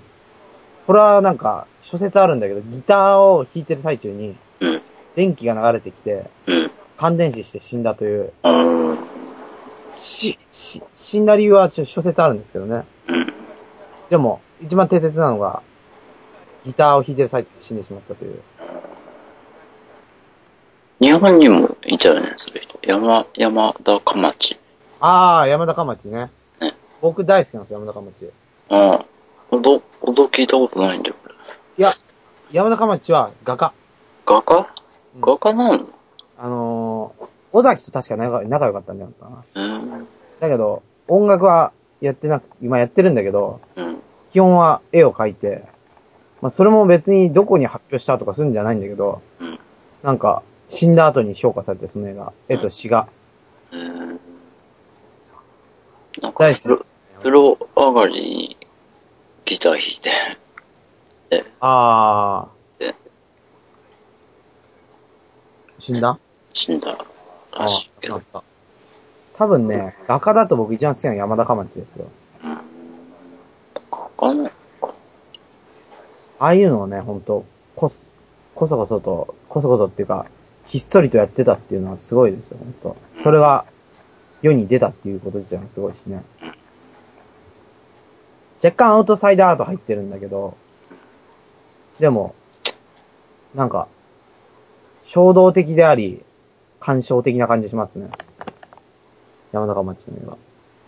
[0.86, 4.36] これはなんか、諸説あるんだけど、ギターを弾いてる最中に、
[5.16, 6.26] 電気が流れてきて、
[6.98, 8.98] 感電死して死んだという、うん。
[9.98, 12.86] し、し、死んだ理由は諸説あるんですけどね。
[14.10, 15.64] でも、一番定説なのが、
[16.66, 18.42] ギターを弾いてる最中に死んでしまったという。
[21.00, 22.78] 日本にもいたよね、そういう人。
[22.84, 24.58] 山、山田かまち。
[25.00, 26.30] あー、山田かまちね。
[26.60, 26.76] ね。
[27.02, 28.26] 僕大好きなんですよ、山田かまち。
[28.26, 28.30] い
[28.70, 29.06] ああ。
[29.50, 31.36] ほど、ほど聞いたことないんだよ、これ。
[31.78, 31.94] や、
[32.52, 33.74] 山田かまちは画家。
[34.26, 34.58] 画家？
[35.16, 35.88] うん画家なの？
[36.38, 39.64] あのー、尾崎と確か仲仲良かったんじゃないかな。
[39.64, 40.08] うん。
[40.40, 44.02] だけど、音楽はやってなく、今やってるんだけど、うん。
[44.32, 45.64] 基本は絵を描いて、
[46.42, 49.60] まあ、それも別にどこに発表したとかするんじゃないんだけど、うん。
[50.04, 53.08] なんか、死んだ後に評価されて、その絵が、絵と詩が。
[53.72, 54.20] うん。
[56.22, 56.46] なんか
[57.20, 58.58] 風呂上がりに
[59.46, 60.10] ギター弾いて、
[61.30, 62.48] で、あ
[62.78, 62.96] で、ー。
[65.80, 66.18] 死んだ？
[66.54, 66.98] 死んだ
[67.52, 68.22] らしいけど。
[69.36, 72.08] 多分ね、画家だと僕一番好きなのは山田かまちですよ。
[72.44, 72.52] うん。
[72.52, 72.60] わ
[74.18, 74.94] かんないか。
[76.40, 78.10] ああいうのをね、ほんと、こす、
[78.56, 80.26] こそこそと、こそこそっていうか、
[80.66, 82.98] ひっそりとやってたっていうのはすごいですよ、ほんと。
[83.22, 83.66] それが、
[84.42, 86.24] 世に出たっていうこと自体もすごいしね。
[88.64, 90.56] 若干アウトサイダーアート入ってるんだけど、
[92.00, 92.36] でも、
[93.54, 93.88] なんか、
[95.04, 96.24] 衝動的であり、
[96.80, 98.10] 感傷的な感じしますね。
[99.52, 100.38] 山中町の絵は。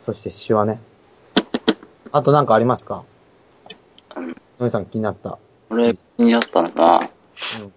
[0.05, 0.79] そして詩はね。
[2.13, 3.03] あとなんかありますか？
[4.61, 5.39] のりさん気になった。
[5.71, 7.09] 俺気になったのは、
[7.59, 7.73] うん。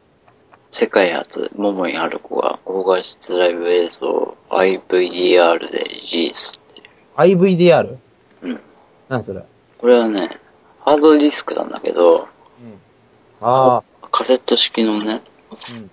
[0.71, 6.85] 世界初、桃井春子が高画質ライブ映像を IVDR でリリースってい
[7.17, 7.93] IVDR?
[7.93, 7.99] う。
[8.43, 8.61] うん。
[9.09, 9.43] 何それ？
[9.79, 10.39] これはね、
[10.81, 12.27] ハードディスクなんだけど、うん。
[13.41, 14.09] ああ。
[14.11, 15.23] カセット式のね、
[15.73, 15.91] うん。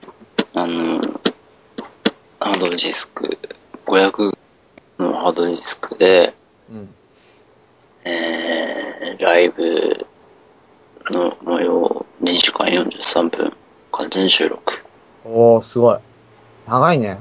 [0.53, 0.99] あの、
[2.39, 3.37] ハードディスク、
[3.85, 4.37] 500
[4.99, 6.33] のハードディスクで、
[6.69, 6.93] うん。
[8.03, 10.05] えー、ライブ
[11.09, 13.53] の模様を2時間43分
[13.91, 14.73] 完全収録。
[15.25, 15.97] おー、すごい。
[16.67, 17.19] 長いね。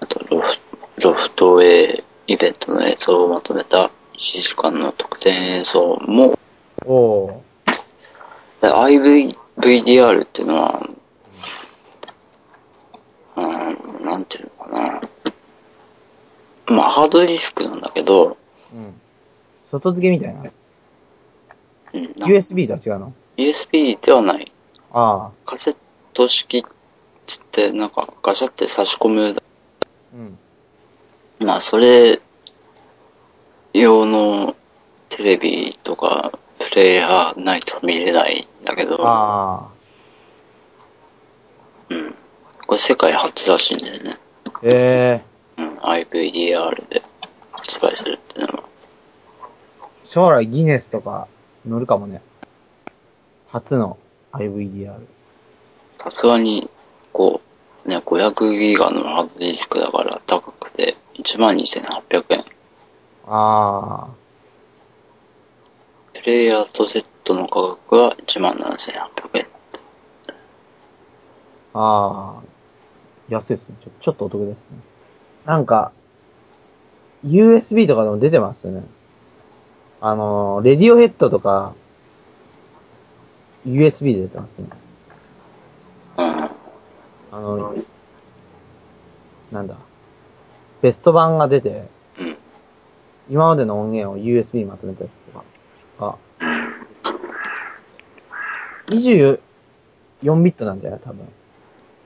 [0.00, 0.56] あとロフ、
[1.02, 6.38] ロフトウェイイベントの映像をまとめた1時間の特典映像も、
[6.84, 7.48] おー。
[8.60, 10.88] で IVDR っていうのは、
[13.36, 15.00] うん、なんていうのかな。
[16.66, 18.36] まあ、ハードディスクなんだけど、
[18.74, 19.00] うん。
[19.70, 20.50] 外付けみたいな。
[21.94, 24.52] うん、USB とは違うの？USB ではない。
[24.92, 25.30] ああ。
[25.46, 25.76] カセッ
[26.12, 26.62] ト式っ
[27.26, 29.42] つって、なんかガシャって差し込む。
[30.14, 30.38] うん。
[31.40, 32.20] まあ、それ
[33.72, 34.56] 用の
[35.08, 39.68] テレビとかプレイヤーないと見れないんだけど、ああ。
[41.90, 42.14] うん。
[42.66, 44.18] これ世界初らしいんだよね。
[44.62, 45.22] え
[45.58, 45.78] えうん。
[45.78, 47.02] IVDR で
[47.52, 48.64] 発売するっていうのは。
[50.04, 50.08] ー。
[50.08, 51.28] 将来ギネスとか
[51.68, 52.22] 乗るかもね。
[53.48, 53.98] 初の
[54.32, 54.94] IVDR。
[55.98, 56.70] さすがに、
[57.12, 57.40] こ
[57.86, 62.44] う、ね、500ギガのハードディスクだから高くて、12,800円。
[63.26, 64.08] ああ。
[66.14, 69.46] プレイヤーとセットの価格は17,800円。
[71.74, 72.42] ああ。
[73.28, 73.76] 安いですね。
[73.82, 74.78] ちょ、ちょっとお得ですね。
[75.44, 75.92] なんか、
[77.24, 78.82] USB とかでも出てますよね。
[80.00, 81.74] あのー、レディオヘッドとか、
[83.66, 84.68] USB で出てますね。
[86.18, 86.24] うん。
[86.24, 86.50] あ
[87.32, 87.74] の、
[89.52, 89.76] なんだ。
[90.82, 91.88] ベスト版が出て、
[92.20, 92.36] うん。
[93.28, 95.44] 今までの音源を USB にまとめたやつとか
[96.00, 96.16] が、
[98.88, 99.38] 24
[100.42, 101.00] ビットなんじゃない？
[101.00, 101.26] 多分。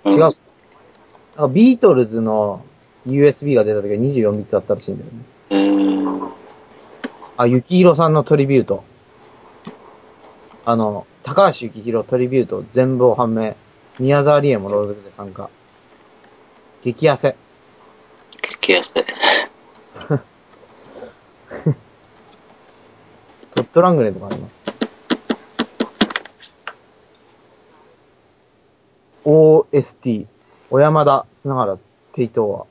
[0.07, 0.19] 違う。
[0.21, 2.65] なんかビートルズの
[3.07, 6.33] USB が出た時は24ビットだったらしいんだよね。
[7.43, 8.85] あ、ゆきひろさんのトリビュート。
[10.65, 13.57] あの、高橋ゆきひろトリビュート全部を判明。
[13.99, 15.51] 宮沢りえもロールで参加。
[16.85, 17.35] 激痩せ。
[18.61, 19.05] 激安で。
[23.57, 24.53] トットラングレーとかあります。
[29.25, 30.27] OST、
[30.71, 31.77] 小山田、砂原、
[32.13, 32.69] テイト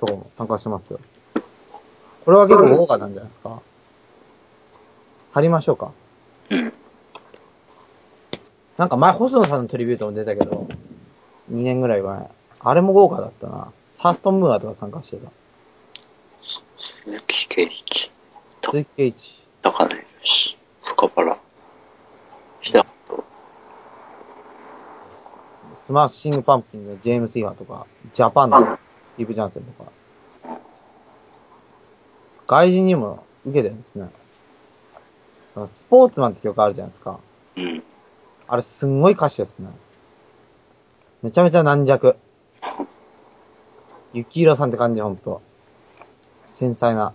[0.00, 0.06] ーア。
[0.06, 1.00] とかも参加してますよ。
[2.24, 3.60] これは結構豪華なんじゃないですか？
[5.32, 5.92] 貼りましょうか。
[6.50, 6.72] うん。
[8.76, 10.66] なんか前、細野さんのトリビュートも出たけど、
[11.52, 12.28] 2年ぐらい前。
[12.60, 13.72] あれも豪華だったな。
[13.94, 15.30] サーストンムーアとか参加してた。
[17.04, 18.10] 鈴木慶一。
[18.62, 19.42] 鈴木慶一。
[19.62, 19.90] 高野
[20.24, 21.36] し、スカパラ。
[23.08, 23.24] と、
[25.86, 28.64] スマッシングパンプキンのジェームス・イハとか、ジャパンのス
[29.16, 29.90] ティーブ・ジャンセンとか。
[32.50, 34.10] 外人にも受けてるんですね。
[35.70, 37.20] スポーツマンって曲あるじゃないですか。
[37.56, 37.82] うん。
[38.48, 39.68] あれすんごい歌詞ですね。
[41.22, 42.16] めちゃめちゃ軟弱。
[44.12, 45.40] ゆきいろさんって感じ、ほんと。
[46.52, 47.12] 繊細な。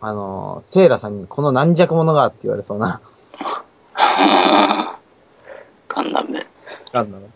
[0.00, 3.00] あのー、セイラさんにこの軟弱者がって言われそうな。
[5.88, 6.46] ガンダム。
[6.92, 7.30] なんだろう。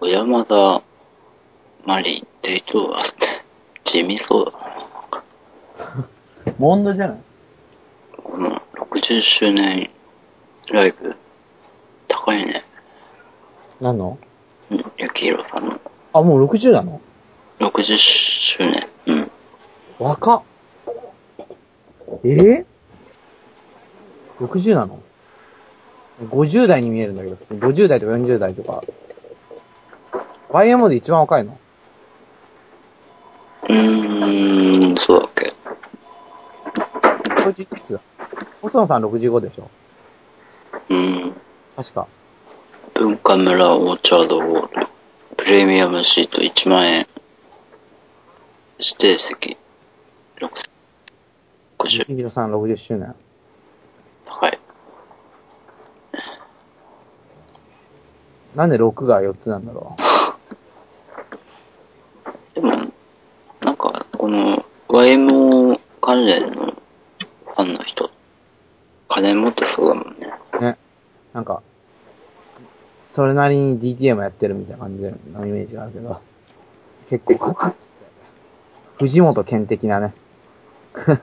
[0.00, 0.82] 小山田、
[1.86, 3.42] マリ、デイトーアって、
[3.84, 4.71] 地味そうだな。
[6.58, 7.18] モンドじゃない？
[8.16, 9.90] この60周年
[10.70, 11.16] ライブ、
[12.08, 12.64] 高いね。
[13.80, 14.18] 何の？
[14.70, 15.80] うん、ゆきひろさんの。
[16.12, 17.00] あ、もう60なの
[17.58, 18.88] ？60周年。
[19.06, 19.30] うん。
[19.98, 20.42] 若っ
[22.24, 22.64] え？
[24.38, 25.00] ぇ、?60 なの
[26.24, 28.82] ?50 代に見えるんだけど、普通に50代とか40代とか。
[30.50, 31.58] YMO で一番若いの？
[33.64, 35.52] うーん、そうだっけ。
[37.44, 38.00] ?50 いくつだ
[38.62, 39.70] 細野さん65でしょ？
[40.88, 41.34] うん。
[41.76, 42.06] 確か。
[42.94, 44.86] 文化村オーチャードホール。
[45.36, 47.06] プレミアムシート1万円。
[48.78, 49.56] 指定席
[51.78, 51.98] 6050。
[51.98, 53.14] 雪広さん60周年。
[54.26, 54.58] はい。
[58.54, 59.96] なんで6が4つなんだろ
[62.54, 62.70] でも、
[63.60, 68.10] なんか、この YMO 関連のファンの人、
[69.08, 70.30] 金持ってそうだもんね。
[70.52, 70.60] う。
[70.60, 70.76] ね。
[71.32, 71.62] なんか、
[73.06, 76.20] それなりに DTM やってるみたいな感じのイメージがあるけど、
[77.08, 77.56] 結構
[78.98, 80.12] 藤本健的なね。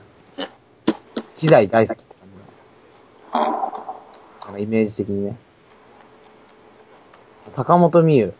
[1.37, 3.43] 機材大好きって感じの。
[4.45, 5.37] なんかイメージ的にね。
[7.51, 8.33] 坂本美優、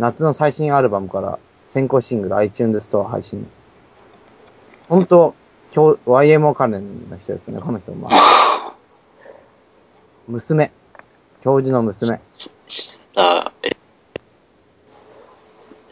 [0.00, 3.48] 夏の最新アルバムから先行シングル iTunes ストア配信。
[4.88, 5.34] ほんと、
[5.72, 8.08] 今日 YMO 関連の人ですね、この人も。
[10.28, 10.72] まあ、娘。
[11.42, 12.20] 教授の娘。
[12.32, 13.76] シスター、え、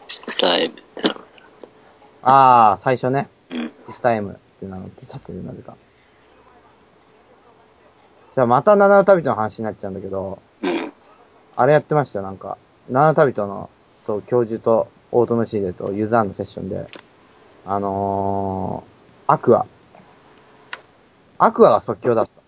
[0.07, 1.21] シスター M ってのが
[2.23, 3.29] ああ、最初ね。
[3.49, 3.71] うん。
[3.85, 5.77] シスター M って名乗って去ってるなぜか。
[8.35, 10.91] じゃあまた七の旅人の話になっちゃうんだけど、うん。
[11.55, 12.19] あれやってました？
[12.19, 12.57] よ、なんか。
[12.89, 13.69] 七の旅人の、
[14.05, 16.89] と、教授と、オートムシーデとユーザーのセッションで、
[17.65, 19.65] あのー、アクア。
[21.37, 22.44] アクアが即興だった。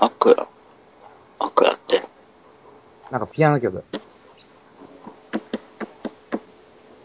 [0.00, 0.48] アクア。
[1.40, 2.02] アクアって。
[3.10, 3.82] なんかピアノ曲。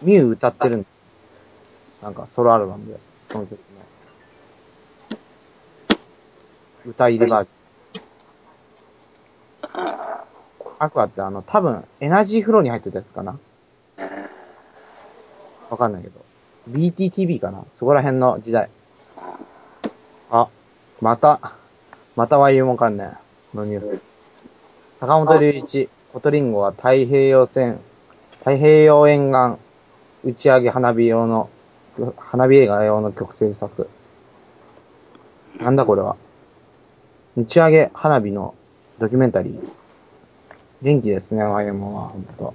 [0.03, 0.85] ミュウ歌ってるん
[2.03, 2.99] なんかソロアルバムで、
[3.31, 3.57] その曲の。
[6.85, 9.93] 歌入りバージョン。
[10.77, 13.39] aqua ってあの、多分、 energy flow に入ってたやつかな
[15.69, 16.23] わかんないけど。
[16.69, 18.69] BTTB かなそこら辺の時代。
[20.29, 20.49] あ、
[21.01, 21.53] また、
[22.15, 23.17] また YU 関連
[23.55, 24.19] のニュース。
[24.99, 27.79] 坂本龍一、コトリンゴは太平洋線、
[28.39, 29.57] 太平洋沿岸
[30.23, 31.49] 打ち上げ花火用の、
[32.17, 33.89] 花火映画用の曲制作。
[35.59, 36.15] なんだこれは。
[37.35, 38.53] 打ち上げ花火の
[38.99, 39.69] ドキュメンタリー。
[40.83, 42.53] 元気ですね、YM は、ほんと。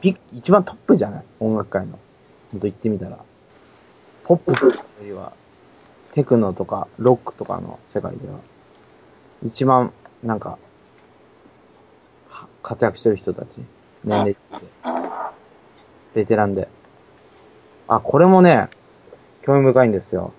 [0.00, 1.24] ピ一番トップじゃない？
[1.40, 1.98] 音楽界の。
[2.52, 3.18] ほんと言ってみたら。
[4.24, 5.32] ポップスよりは、
[6.12, 8.38] テクノとか、ロックとかの世界では、
[9.44, 9.92] 一番、
[10.22, 10.58] なんか、
[12.62, 13.48] 活躍してる人たち。
[14.04, 14.66] 年齢って。
[16.14, 16.68] ベテランで。
[17.86, 18.68] あ、これもね、
[19.42, 20.32] 興味深いんですよ。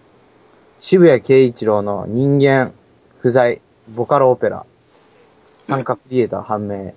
[0.79, 2.73] 渋谷慶一郎の人間
[3.19, 4.65] 不在ボカロオペラ。
[5.61, 6.93] 参加クリエイター判明。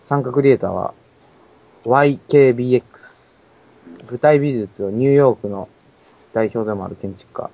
[0.00, 0.94] 参加クリエイターは
[1.84, 2.82] YKBX。
[4.08, 5.68] 舞台美術をニューヨークの
[6.38, 7.50] 代表でもある建築家、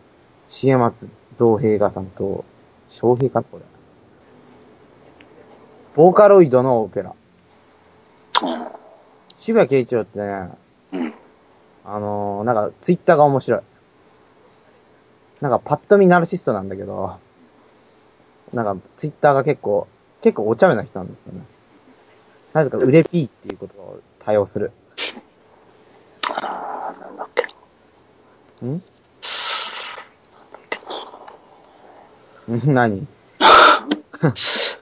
[0.50, 2.44] 重松造平が担当。
[2.90, 3.64] 昌平かこれ。
[5.94, 7.14] ボーカロイドのオペラ。
[9.38, 10.50] 渋谷慶一郎ってね、
[10.92, 11.14] うん。
[11.86, 13.60] あのー、なんか、ツイッターが面白い。
[15.40, 17.16] なんか、パッと見ナルシストなんだけど、
[18.52, 19.88] なんか、ツイッターが結構、
[20.20, 21.40] 結構お茶目な人なんですよね。
[22.52, 24.72] なぜか、売れピーっていうことを多用する。
[26.34, 27.44] あー、なんだっけ。
[28.62, 28.66] ん？
[28.74, 28.82] ん
[32.74, 33.06] 何？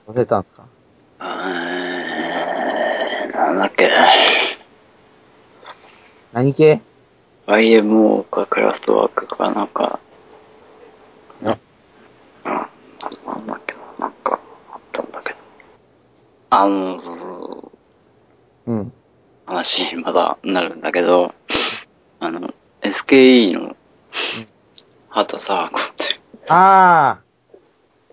[0.07, 0.63] 忘れたんすか？
[1.19, 3.89] えー、なんだっけ。
[6.33, 6.81] 何系
[7.47, 9.99] ？YMO かクラフトワークかなんか、
[11.45, 11.57] あ。
[12.45, 12.51] うん、
[13.25, 14.39] なんだっけな、なんか
[14.71, 15.39] あったんだけど。
[16.49, 17.71] あの、そうそ
[18.67, 18.93] ううん。
[19.45, 21.33] 話まだなるんだけど、
[22.19, 22.53] あの、
[22.93, 23.75] SKE の
[25.09, 27.19] 畑沢子ってあ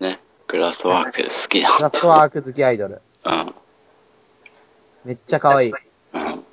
[0.01, 3.03] ね、クラフトワーク好きー、クラなんだフトワーク好きアイドル。
[3.25, 3.55] うん。
[5.05, 5.73] めっちゃ可愛い。
[6.15, 6.45] うん。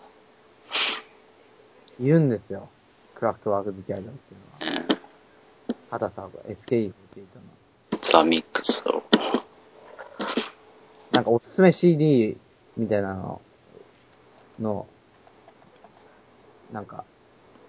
[1.99, 2.67] いるんですよ。
[3.15, 4.82] クラフトワーク好きアイドルっていうのは。
[4.82, 4.97] うん
[5.89, 6.93] 畑さん、SKE48 の。
[8.01, 9.03] ザ・ミックスを。
[11.11, 12.38] なんかおすすめ CD
[12.75, 13.41] みたいなの
[14.59, 14.86] の、
[16.73, 17.05] なんか、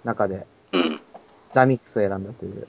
[0.04, 1.00] 中で、うん。
[1.52, 2.66] ザ・ミックスを選んだという。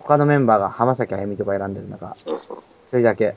[0.00, 2.58] 他のメンバーが浜崎あゆみとか選んでる中、そうそう。
[2.88, 3.36] 一人だけ、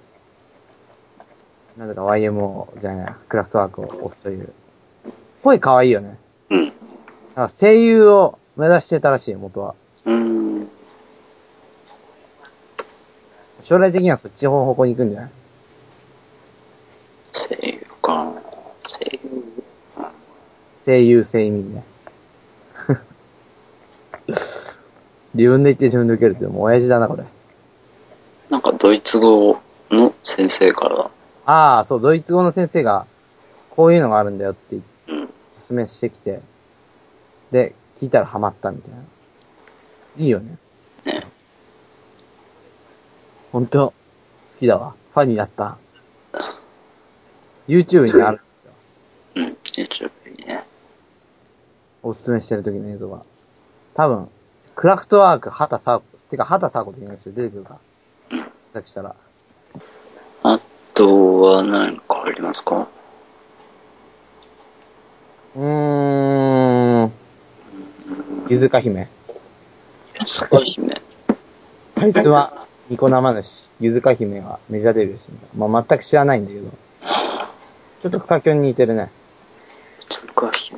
[1.77, 4.51] なんだか YMO じゃない、クラフトワークを押すという。
[5.43, 6.17] 声可愛いよね。
[6.49, 6.65] うん。
[6.67, 9.75] だから声優を目指してたらしいよ、元は。
[10.05, 10.15] うー
[10.63, 10.67] ん。
[13.63, 15.31] 将来的にはそっちの方向に行くんじゃない
[17.31, 18.33] 声優か。
[18.83, 19.53] 声優。
[20.87, 21.83] 声優、声味ね。
[25.35, 27.25] 自分で言って自分で受けるって、もう親父だな、これ。
[28.49, 29.59] なんかドイツ語
[29.91, 31.11] の先生から、
[31.45, 33.05] ああ、そう、ドイツ語の先生が、
[33.69, 34.77] こういうのがあるんだよって
[35.09, 35.23] うん。
[35.23, 35.27] お
[35.67, 36.39] 勧めしてきて、
[37.51, 38.97] で、聞いたらハマったみたいな。
[40.15, 40.57] いいよね。
[41.03, 41.27] ね。
[43.51, 43.91] ほんと、
[44.53, 44.95] 好きだわ。
[45.13, 45.77] ファンになった。
[47.67, 48.71] YouTube にあるんですよ。
[49.35, 49.57] うん。
[49.65, 50.66] YouTube にね。
[52.07, 53.21] おすすめしてる時の映像が。
[53.93, 54.29] 多分、
[54.75, 57.33] クラフトワーク、畑サーコ、てか畑サーコって言うんですよ。
[57.35, 57.79] 出てくるか。
[58.31, 58.39] うん。
[58.71, 59.13] さっきしたら。
[60.43, 60.59] あ
[60.93, 62.87] とは何かありますか？
[65.55, 67.11] うーん。
[68.47, 69.09] ゆずか姫。
[70.25, 71.01] 坂姫。
[71.95, 73.69] あいつは、ニコ生主。
[73.81, 75.67] ゆずか姫がメジャーデビューしてるんだ。
[75.67, 76.69] まあ、全く知らないんだけど。
[78.01, 79.11] ちょっと深キョンに似てるね。
[80.09, 80.76] 坂姫。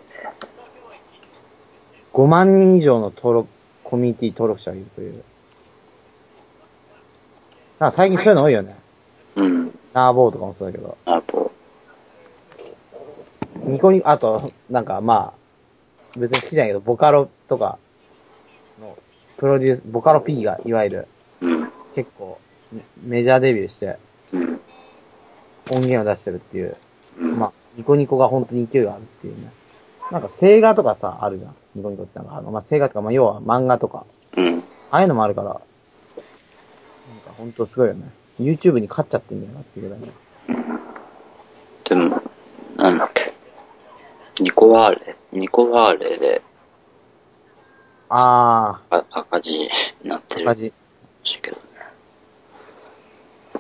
[2.20, 3.50] 5万人以上の登録、
[3.86, 5.24] コミュニティ登録者がいるという。
[7.80, 8.76] なんか最近そういうの多いよね。
[9.38, 9.80] うん。
[9.94, 10.98] ナーボーとかもそうだけど。
[11.06, 11.50] あと、
[13.64, 17.80] ニコニコ、あと、なんかまあ、別に好きじゃないけど、ボカロとか
[18.82, 18.98] の、
[19.38, 21.08] プロデュース、ボカロ P がいわゆる
[21.40, 21.72] うん。
[21.96, 22.38] 結構
[22.74, 23.98] メメジャーデビューして
[24.34, 24.60] うん。
[25.70, 26.76] 音源を出してるっていう、
[27.18, 27.40] うん。
[27.40, 29.54] まあ、ニコニコが本当に勢いがあるっていうね。
[30.12, 31.56] なんか、映画とかさ、あるじゃん。
[31.76, 34.06] ニコニコってなんか、あの、まあ、映画とか、まあ、要は漫画とか、
[34.36, 34.64] うん。
[34.92, 35.62] ああいうのもあるから、なんか
[37.38, 38.10] 本当すごいよね。
[38.40, 40.10] YouTube に勝っちゃってんだよなっていうぐらいね。
[41.84, 42.22] でも、
[42.76, 43.34] なんだっけ。
[44.40, 46.42] ニコワーレニコワーレで
[48.08, 49.70] ああ赤字に
[50.06, 50.74] なってー、るら赤字。
[51.24, 51.62] しいけどね。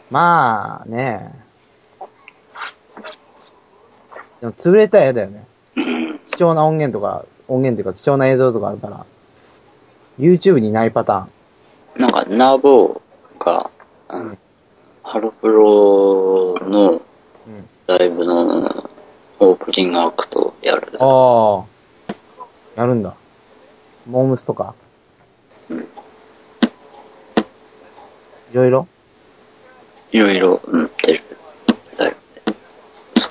[0.09, 1.35] まあ、ね
[4.39, 5.45] でも潰れたら嫌だよね。
[6.39, 6.41] うん。
[6.41, 9.05] 貴重な音源とか、音源というか貴重な映像とかあるから、
[10.17, 12.01] YouTube にないパターン。
[12.01, 13.69] なんか、ナーボーが、
[14.09, 14.37] うん
[15.03, 17.01] ハロプロのうん。
[17.87, 18.85] ライブの
[19.39, 20.87] オープニングアクトやる。
[20.99, 21.65] ああ、
[22.75, 23.15] やるんだ。
[24.07, 24.75] モームスとか。
[25.69, 25.79] うん
[28.51, 28.87] いろいろ？
[30.11, 31.23] いろいろ、うん、出る。
[31.97, 32.15] ライ
[32.45, 32.57] ブで。
[33.15, 33.29] そ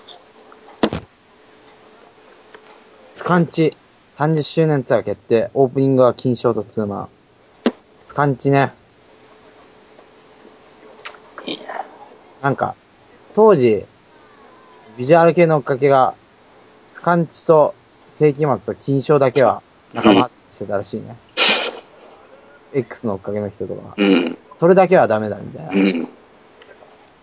[3.17, 3.76] うスカンチ
[4.16, 5.50] 30周年ツアー決定。
[5.52, 7.08] オープニングは金賞とツーマン。
[8.06, 8.72] スカンチね。
[11.44, 11.64] いいね。
[12.40, 12.74] なんか、
[13.34, 13.84] 当時、
[14.96, 16.14] ビジュアル系の追っかけが、
[16.94, 17.74] スカンチと
[18.08, 19.62] 世紀末と金賞だけは
[19.92, 21.14] 仲間してたらしいね。
[22.72, 23.94] X の追っかけの人とか。
[23.94, 24.38] うん。
[24.58, 25.72] それだけはダメだみたいな。
[25.74, 26.08] うん。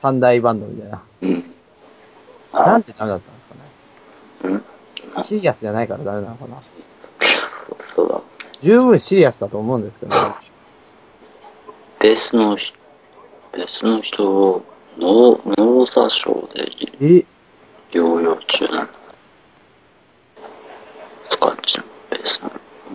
[0.03, 1.01] 三大バンドみたいな。
[1.21, 1.43] うん。
[2.53, 3.64] あなん、てダメだったんですかね。
[5.25, 6.57] シリアスじゃないからダメなのかな。
[7.79, 8.21] そうだ。
[8.61, 10.15] 十分シリアスだと思うんですけど、
[11.99, 12.77] ベースの人、
[13.51, 14.63] ベースの人を
[14.97, 16.71] 脳、脳挫傷で
[17.01, 17.25] え、
[17.91, 18.91] 療養中なんだ。
[21.29, 22.51] スカッチのベースの。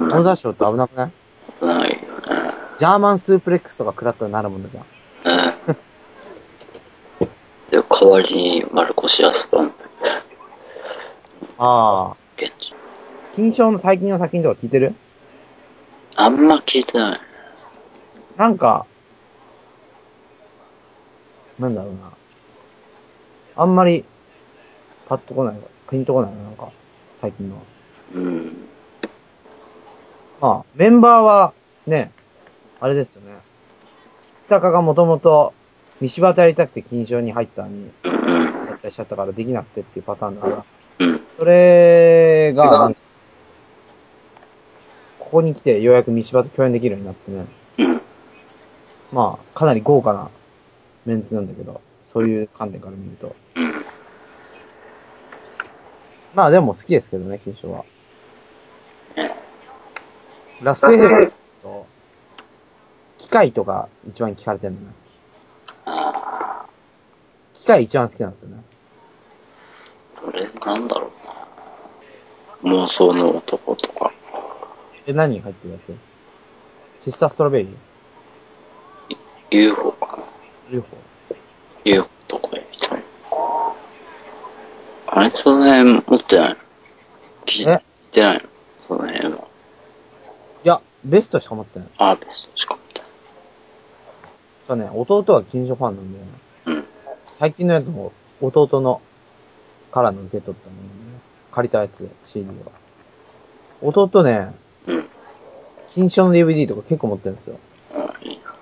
[0.07, 1.11] ノーザショーって危なくない？
[1.61, 2.01] 危ないよね。
[2.79, 4.85] ジャーマンスープレックスとか食らったらなるもんだじゃん。
[5.37, 5.57] ね
[7.71, 9.75] で、代わりにマルコシアスパンプ、
[11.59, 12.20] ああ。
[13.41, 14.95] 金賞の最近の作品とか聞いてる？
[16.15, 17.21] あんま聞いてない。
[18.37, 18.85] なんか、
[21.59, 22.13] なんだろうな。
[23.57, 24.05] あんまり、
[25.09, 25.63] パッとこないわ。
[25.91, 26.69] ピンとこないな、なんか、
[27.23, 27.57] 最近の。
[28.15, 28.69] うん。
[30.43, 31.55] まあ、メンバーは、
[31.87, 32.11] ね、
[32.79, 33.39] あれですよね。
[34.41, 35.55] 吉高がもともと、
[36.03, 38.67] 道端やりたくて金賞に入ったのに、うん。
[38.67, 40.65] だったりしちゃったからできなくてっていうパターンだから、
[40.99, 41.21] うん。
[41.39, 43.01] それが、なんか
[45.31, 47.47] ここに来てようやく道端と共演できるようになってね。
[47.79, 48.01] うん。
[49.13, 50.29] まあ、かなり豪華な
[51.07, 51.81] メンツなんだけど、
[52.13, 53.37] そういう観点から見ると。
[53.55, 53.73] うん。
[56.35, 57.85] まあでも好きですけどね、金賞は。
[59.17, 59.31] ね
[60.63, 61.87] ラストエヘルと、
[63.19, 64.87] 機械とか一番聞かれてるのね。
[65.85, 66.67] あ
[67.55, 68.57] 機械一番好きなんですよね。
[70.17, 71.13] あ、これなんだろ
[72.65, 72.75] うな。
[72.83, 74.00] 妄想の男とか。
[75.07, 75.95] え、何に入ってるやつ？
[77.05, 77.75] シスターストロベリー
[79.51, 80.23] ？UFO かな。
[80.71, 80.97] ?UFO?
[81.85, 83.05] UFO とかみたいな。
[85.07, 86.57] あれその辺持ってないの？
[87.47, 87.83] 聞いえ
[88.13, 88.49] てないの？
[88.87, 89.39] その辺は。
[90.65, 91.89] いや、ベストしか持ってない。
[91.99, 93.01] あ、ベストしか持って
[94.69, 96.77] そうね、弟は金賞ファンなんで、ない。
[96.77, 96.85] うん。
[97.39, 99.01] 最近のやつも弟の
[99.91, 100.83] からの受け取ったのね。
[101.51, 102.49] 借りたやつ、CD
[103.83, 103.89] を。
[103.89, 104.55] 弟ね、
[104.87, 105.09] うん。
[105.95, 107.59] 金賞の DVD とか結構持ってるんですよ。
[107.95, 108.55] あいいな。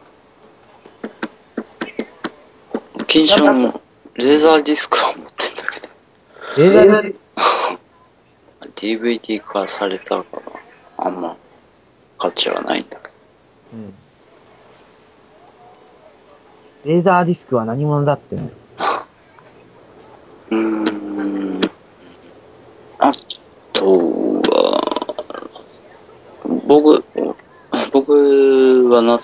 [3.07, 3.81] 金賞も、
[4.15, 5.89] レーザーディスクは持ってんだけど。
[6.57, 7.25] レーザーディス
[8.77, 11.37] DVD 化されたから、あんま
[12.19, 13.15] 価値はないんだけど。
[13.75, 13.95] うん。
[16.85, 18.51] レーザーディスクは何者だってね。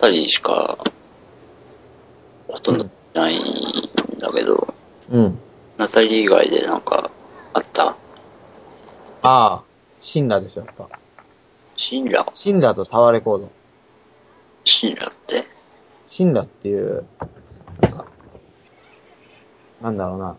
[0.05, 0.79] 僕はナタリーしか、
[2.49, 4.75] ほとんどないんだけど、
[5.11, 5.39] うん。
[5.79, 7.11] ナタリー以外でなんか、
[7.55, 7.89] あった？
[7.89, 7.95] あ
[9.23, 9.63] あ、
[10.03, 10.89] シンラでしょ、やっぱ。
[11.77, 13.51] シンラシンラとタワーレコード。
[14.65, 15.45] シンラって？
[16.09, 17.07] シンラっていう、
[17.81, 18.07] なんか、
[19.81, 20.37] なんだろうな。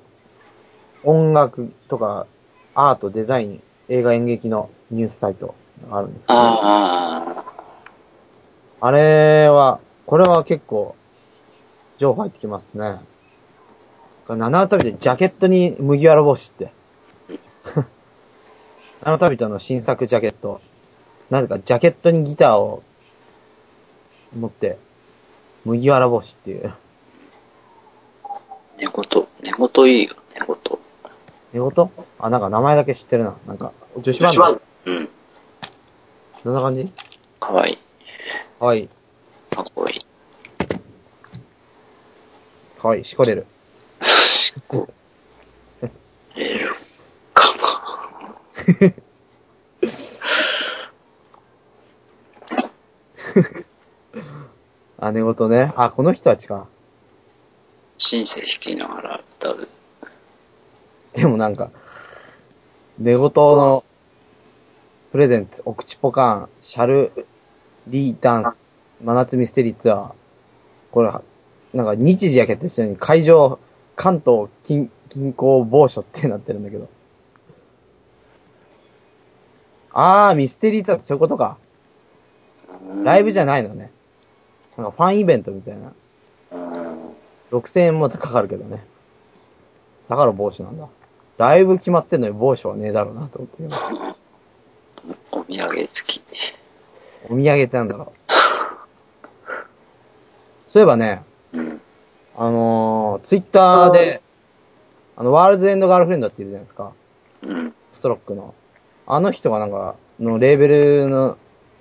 [1.04, 2.28] 音楽とか、
[2.76, 5.56] アート、デザイン、映画演劇のニュースサイト
[5.90, 7.05] があるんですけど、ああ
[8.92, 10.96] れは、これは結構、
[11.98, 13.00] 情報入ってきますね。
[14.28, 16.72] 七尾旅でジャケットに麦わら帽子って。
[19.02, 20.62] 七尾旅人の新作ジャケット。
[21.30, 22.84] なぜかジャケットにギターを
[24.38, 24.78] 持って、
[25.64, 26.74] 麦わら帽子っていう。
[28.24, 28.40] あ、
[28.78, 29.28] 寝言。
[29.42, 30.58] 寝言いいよ、寝言。
[31.54, 31.92] 寝言？
[32.20, 33.36] あ、なんか名前だけ知ってるな。
[33.48, 34.62] なんか、女子バンド？
[34.86, 35.10] うん。
[36.44, 36.92] どんな感じ？
[37.40, 37.78] かわいい。
[38.60, 38.90] かわいい。
[39.54, 40.00] かっこいい。
[42.80, 43.04] かわいい。
[43.04, 43.46] しこれる。
[44.68, 44.88] こ
[45.82, 45.90] う。
[46.36, 46.70] える
[47.34, 48.94] かな。
[55.00, 55.74] あ、寝言ね。
[55.76, 56.68] あ、この人たちか。
[57.98, 59.68] シンセ弾きながら歌う。
[61.14, 61.72] でもなんか、
[63.00, 63.84] 寝言の
[65.12, 67.12] プレゼンツ、お口ポカーン、シャル
[67.88, 70.12] リーダンス、真夏ミステリーツアー。
[70.92, 71.12] これ、
[71.74, 73.60] なんか日時やけと一緒に会場、
[73.96, 76.90] 関東近 近郊某所ってなってるんだけど。
[79.92, 81.58] あー、ミステリーツアーってそういうことか。
[83.04, 83.92] ライブじゃないのね。
[84.78, 85.94] なんかファンイベントみたいな。
[87.52, 88.84] 6000円もかかるけどね。
[90.10, 90.88] だから帽子なんだ。
[91.38, 93.64] ライブ決まってんのに帽子はねえだろうなと思って。
[95.32, 96.24] お土産付き。
[97.30, 98.26] お土産ってなんだろう。
[100.70, 101.24] そういえばね、
[101.54, 101.82] うん。
[102.38, 104.22] あのー、ツイッターで、
[105.16, 106.92] あの、ワールズエンドガールフレンドっているじゃないですか。
[107.44, 107.74] うん。
[107.94, 108.54] ストロックの。
[109.08, 111.38] あの人がなんか、のレーベルの、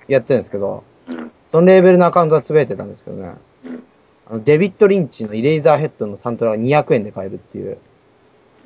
[0.07, 1.32] やってるんですけど、うん。
[1.51, 3.34] そのレーベルのアカウントがつぶやいてたんですけどね。
[3.64, 3.82] うん。
[4.30, 7.78] あの、デビッド・リンチのイレイザーヘッドのサントラが200円で買えるっていう、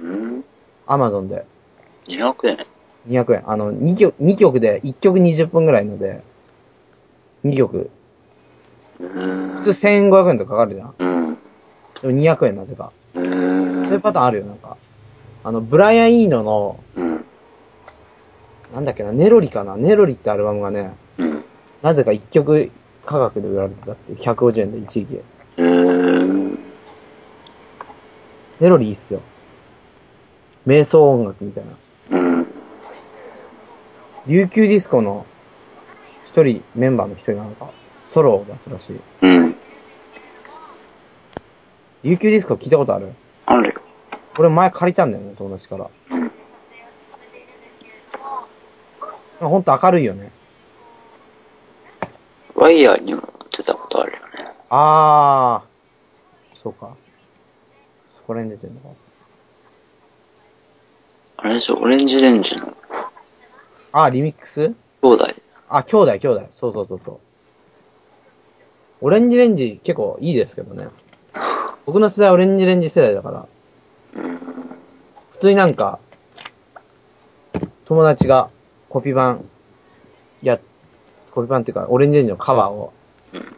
[0.01, 0.45] うん。
[0.87, 1.47] アマゾンで。
[2.07, 2.67] 200円
[3.09, 3.51] ？200円。
[3.51, 6.23] あの、2曲、2曲で、1曲20分ぐらいので、
[7.49, 7.91] 2曲。
[9.01, 9.09] うん。
[9.59, 10.95] 普通1500円とかかかるじゃん。
[10.99, 11.35] うん。
[11.35, 12.93] でも200円なぜか。
[13.15, 13.85] うん。
[13.85, 14.77] そういうパターンあるよ、なんか。
[15.45, 17.25] あの、ブライアン・イーノの、うん。
[18.75, 19.77] なんだっけな、ネロリかな？
[19.77, 21.45] ネロリってアルバムがね、うん。
[21.81, 22.71] なぜか1曲
[23.07, 25.21] 価格で売られてたっていう、150円で一時期。
[25.57, 26.59] うん。
[28.61, 29.21] ネロリいいっすよ。
[30.67, 31.65] 瞑想音楽みたい
[32.11, 32.19] な。
[32.19, 32.47] うん。
[34.27, 35.25] 琉球ディスコの
[36.31, 37.71] 一人、メンバーの一人なのか、
[38.09, 39.01] ソロを出すらしい。
[39.23, 39.57] うん。
[42.05, 43.13] 琉球ディスコ聞いたことある？
[43.47, 43.75] あるよ。
[44.39, 45.91] 俺前借りたんだよね、友達から。
[46.11, 46.31] うん。
[49.49, 50.31] ほんと明るいよね。
[52.55, 53.23] ワイヤーにも
[53.57, 54.53] 出たことあるよね。
[54.71, 56.63] あー。
[56.63, 56.95] そうか。
[58.19, 58.89] そこら辺出てんのか。
[61.39, 62.77] あれでしょ、オレンジレンジの
[63.93, 64.75] あー、リミックス？
[65.03, 65.35] 兄弟。
[65.69, 66.47] あ、兄弟、兄弟。
[66.53, 67.19] そうそうそうそう。
[69.01, 70.89] オレンジレンジ結構いいですけどね。
[71.87, 73.47] 僕の世代オレンジレンジ世代だから、
[74.15, 74.39] うん。
[75.33, 75.99] 普通になんか、
[77.85, 78.51] 友達が
[78.89, 79.45] コピー版、
[80.43, 80.59] や、
[81.33, 82.93] コピー版っていうか、オレンジレンジのカバーを、
[83.33, 83.57] うん。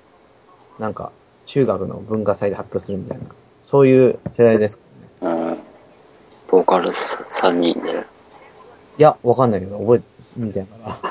[0.79, 1.11] なんか、
[1.47, 3.25] 中学の文化祭で発表するみたいな、
[3.63, 4.81] そういう世代です。
[5.23, 5.59] うん。
[6.49, 8.05] ボーカルさ3人で。
[8.99, 10.05] いや、わかんないけど、覚えて、
[10.37, 11.10] みたいから。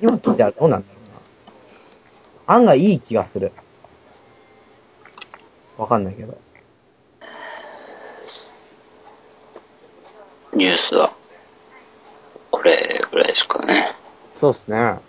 [0.00, 0.94] 今聞いたらどうなんだろ
[2.46, 2.54] うな。
[2.54, 3.52] 案外いい気がする。
[5.78, 6.38] わかんないけど。
[10.54, 11.12] ニュースは、
[12.50, 13.94] これぐらいですかね。
[14.40, 14.76] そうっすね。
[14.76, 15.00] なん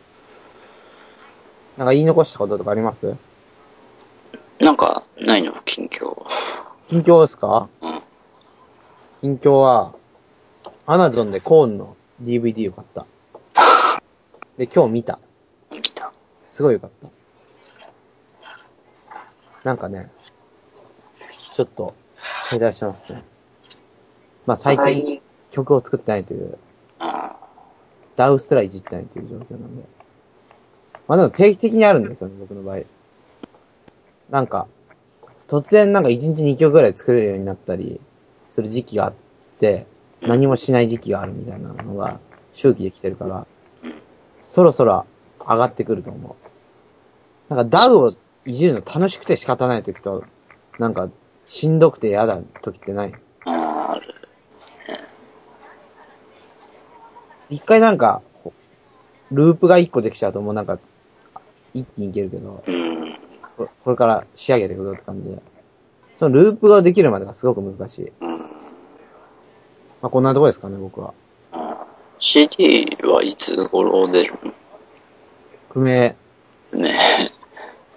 [1.87, 3.15] か言い残したこととかあります？
[4.59, 5.53] なんか、ないの？
[5.65, 6.25] 近況。
[6.89, 7.69] 近況ですか？
[7.81, 8.01] うん。
[9.21, 9.93] 近況は、
[10.85, 13.05] アマゾンでコーンの DVD を買った。
[14.57, 15.19] で、今日見た。
[15.71, 16.11] 見た。
[16.51, 17.09] すごいよかった。
[19.63, 20.09] なんかね、
[21.53, 21.93] ちょっと、
[22.49, 23.23] 停滞してますね。
[24.45, 26.57] まあ最近曲を作ってないという、
[26.99, 27.35] あ
[28.15, 29.83] ダウすらいじってないという状況なんで。
[31.07, 32.79] まあでも定期的にあるんですよね、僕の場合。
[34.29, 34.67] なんか、
[35.47, 38.01] 突然なんか1日2曲ぐらい作れるようになったり
[38.49, 39.13] する時期があっ
[39.59, 39.85] て、
[40.21, 42.19] 何もしない時期があるみたいなのが
[42.53, 43.45] 周期できてるから、
[44.57, 45.05] そろそろ
[45.39, 46.35] 上がってくると思
[47.49, 47.53] う。
[47.53, 50.23] なんかダウをいじるの楽しくて仕方ない時と、
[50.79, 51.09] なんか
[51.45, 53.13] しんどくて嫌だ時ってない？
[53.45, 54.15] あ、ある。
[57.51, 58.51] 一回なんか、ほ
[59.31, 60.79] ループが一個できちゃうともうなんか、
[61.75, 63.15] 一気にいけるけど、うん。
[63.57, 65.39] ここれから仕上げていくぞって感じで。
[66.17, 68.11] そのループができるまでがすごく難しい。
[68.21, 68.39] うん。
[68.39, 68.47] ま
[70.01, 71.13] あこんなとこですかね、僕は。
[72.17, 74.33] あ CD はいつ頃出る
[75.69, 76.15] 不明。
[76.73, 76.99] のね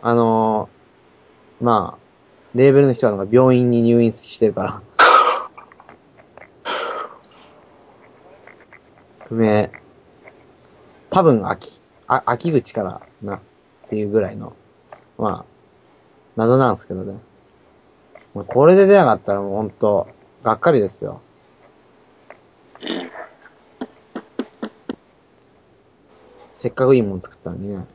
[0.02, 1.98] あのー、まあ、
[2.54, 4.80] レーベルの人はなんか病院に入院してるから。
[9.26, 9.70] 不明。
[11.10, 13.40] 多分秋、あ、秋口からな、っ
[13.88, 14.52] ていうぐらいの、
[15.18, 15.46] まあ、
[16.36, 17.18] 謎なんですけどね。
[18.34, 20.06] これで出なかったらもうほんと、
[20.42, 21.20] がっかりですよ。
[26.60, 27.86] せっかくいいもの作ったのにね。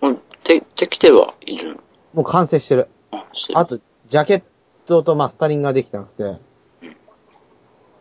[0.00, 1.80] もう、で、できてはいるの
[2.14, 2.86] もう完成してる。
[3.10, 4.42] あ、してるあと、ジャケッ
[4.86, 6.40] トとマスタリングができてなくて、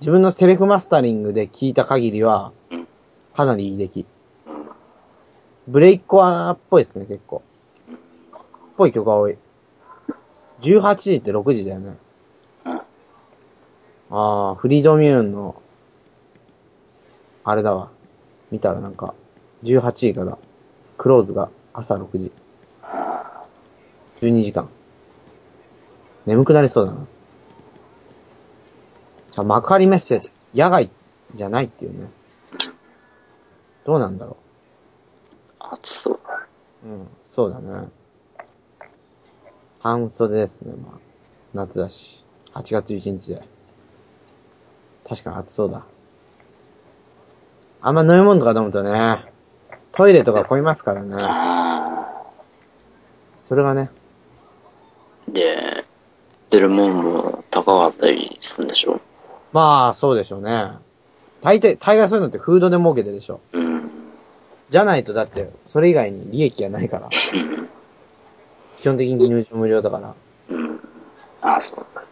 [0.02, 2.88] 自分のセルフマスタリングで聞いた限りはうん、
[3.36, 4.06] かなりいい出来。
[5.68, 7.41] ブレイコアっぽいですね、結構。
[8.78, 9.36] ぽい曲が多い。
[10.62, 11.97] 18時って6時だよね。
[12.66, 12.82] うん
[14.12, 15.62] ああ、フリードミューンの、
[17.43, 17.89] あれだわ。
[18.52, 19.14] 見たらなんか、
[19.64, 20.38] 18時から、
[20.97, 22.32] クローズが朝6時。
[24.22, 24.70] 12時間。
[26.26, 27.07] 眠くなりそうだな。
[29.38, 30.20] あ幕張メッセ、
[30.53, 30.89] 野外
[31.36, 32.10] じゃないっていうね。
[33.86, 34.38] どうなんだろ
[35.60, 36.20] 暑そう。
[36.86, 36.88] う。
[36.88, 37.88] うん、そうだね。
[39.80, 40.99] 半袖ですね、まあ。
[41.53, 42.24] 夏だし。
[42.53, 43.41] 8月11日で。
[45.07, 45.84] 確かに暑そうだ。
[47.82, 49.32] あんま飲み物とか飲むとね、
[49.94, 51.16] トイレとか混みますからね。
[51.20, 52.08] あ
[53.48, 53.90] それがね、
[55.28, 55.32] あ。
[55.32, 55.84] で、
[56.50, 59.02] 出るもんも高かったりするんでしょ？
[59.52, 60.72] まあ、そうでしょうね。
[61.42, 63.42] 大体、大概そういうのってフードで儲けてるでしょ。
[63.54, 63.92] うん。
[64.70, 67.10] じゃないとだって、それ以外に利益がないから。
[68.78, 70.14] 基本的に入場無料だから。
[70.50, 70.80] うん。
[71.42, 72.04] ああ、そうだ。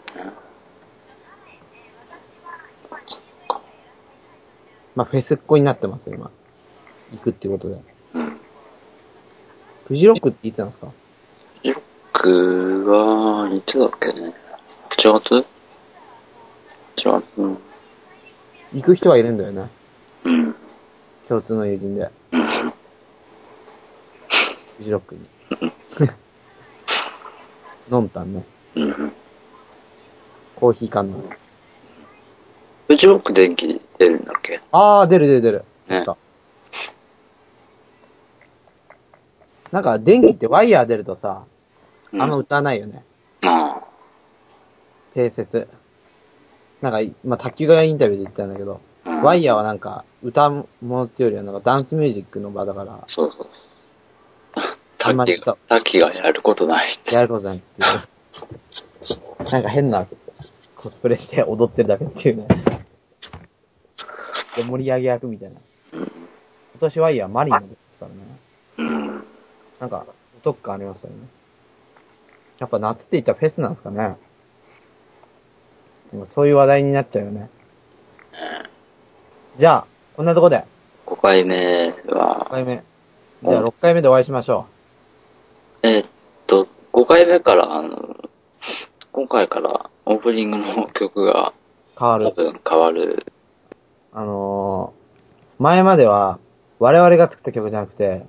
[4.96, 6.32] まあ、フェスっ子になってますよ、今。
[7.12, 7.78] 行くっていうことで。
[8.16, 8.38] うん。
[9.88, 10.88] フジロックって言ってたんですか？
[11.64, 11.82] ジロッ
[12.14, 12.86] ク
[13.50, 14.34] が、いつだっけね。
[14.90, 15.46] 8月
[16.98, 17.58] ?8 月うん。
[18.74, 19.70] 行く人はいるんだよね。
[20.26, 20.56] うん。
[21.30, 22.10] 共通の友人で。
[24.78, 25.22] フジロックに。
[27.90, 28.44] ノンタンね。
[28.76, 29.14] うん。
[30.56, 31.24] コーヒー缶の。
[32.88, 34.60] フジロック電気出るんだっけ？
[34.72, 35.58] あー、出る出る出る。
[35.88, 36.18] ね確か。
[39.72, 41.44] なんか、電気ってワイヤー出るとさ、
[42.12, 43.04] うんあんま歌わないよね。
[43.46, 43.82] あ
[45.14, 45.68] 定説。
[46.82, 48.80] なんか、まあ、卓球がインタビューで言ったんだけど、
[49.24, 53.50] ワイヤーはなんか、歌ものっていうよりはなんかダンスミュージックの場だから、そうそう。
[55.04, 57.16] あんまキが、タキがやることないって。
[57.16, 57.86] やることないってい
[59.46, 59.52] う。
[59.52, 60.06] なんか変な
[60.76, 62.48] コスプレして踊ってるだけっていうね。
[64.56, 65.60] で、盛り上げ役みたいな。
[65.94, 66.10] 今
[66.80, 68.18] 年ワイヤーマリンのですからね。
[69.82, 69.88] うん。
[69.88, 70.06] なんか、
[70.38, 71.16] お得感ありますよね。
[72.60, 74.18] やっぱ夏って言ったらフェスなんですかね。
[76.12, 77.50] でもそういう話題になっちゃうよね。
[79.58, 80.64] じゃあ、こんなとこで、
[81.06, 82.84] 5回目5は、回目。
[83.44, 84.66] じゃあ6回目でお会いしましょ
[85.84, 86.10] えーっ
[86.48, 88.16] と、5回目から、あの、
[89.12, 91.54] 今回からオープニングの曲がう。
[92.00, 92.26] 変わる。
[92.26, 93.26] 多分変わる。
[94.14, 96.40] あのー、前までは、
[96.80, 98.26] 我々が作った曲じゃなくて、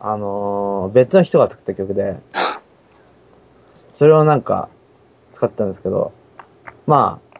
[0.00, 2.18] あのー、別の人が作った曲で、
[3.94, 4.70] それをなんか、
[5.32, 6.12] 使ってたんですけど、
[6.86, 7.38] まあ、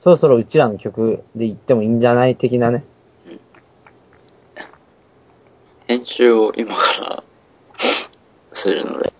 [0.00, 2.84] そろそろうちらの曲で言ってもいいんじゃない的なね。
[5.86, 7.22] 編集を今から
[8.52, 9.12] するので、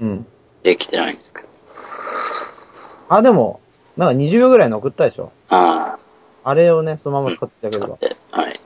[0.00, 0.26] うん。
[0.62, 1.48] できてないんですけど。
[3.08, 3.60] あ、でも、
[3.96, 5.98] なんか20秒ぐらいの送ったでしょあ
[6.44, 7.96] あれをね、そのまま使ってあげあ、れば。
[7.96, 8.60] で、はい。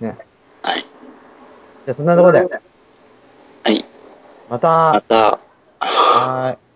[0.00, 0.16] ね。
[0.62, 0.82] はい。
[0.82, 2.60] じゃあそんなところで、
[3.64, 3.84] はい。
[4.48, 5.38] またま、た、
[5.78, 6.71] はーい。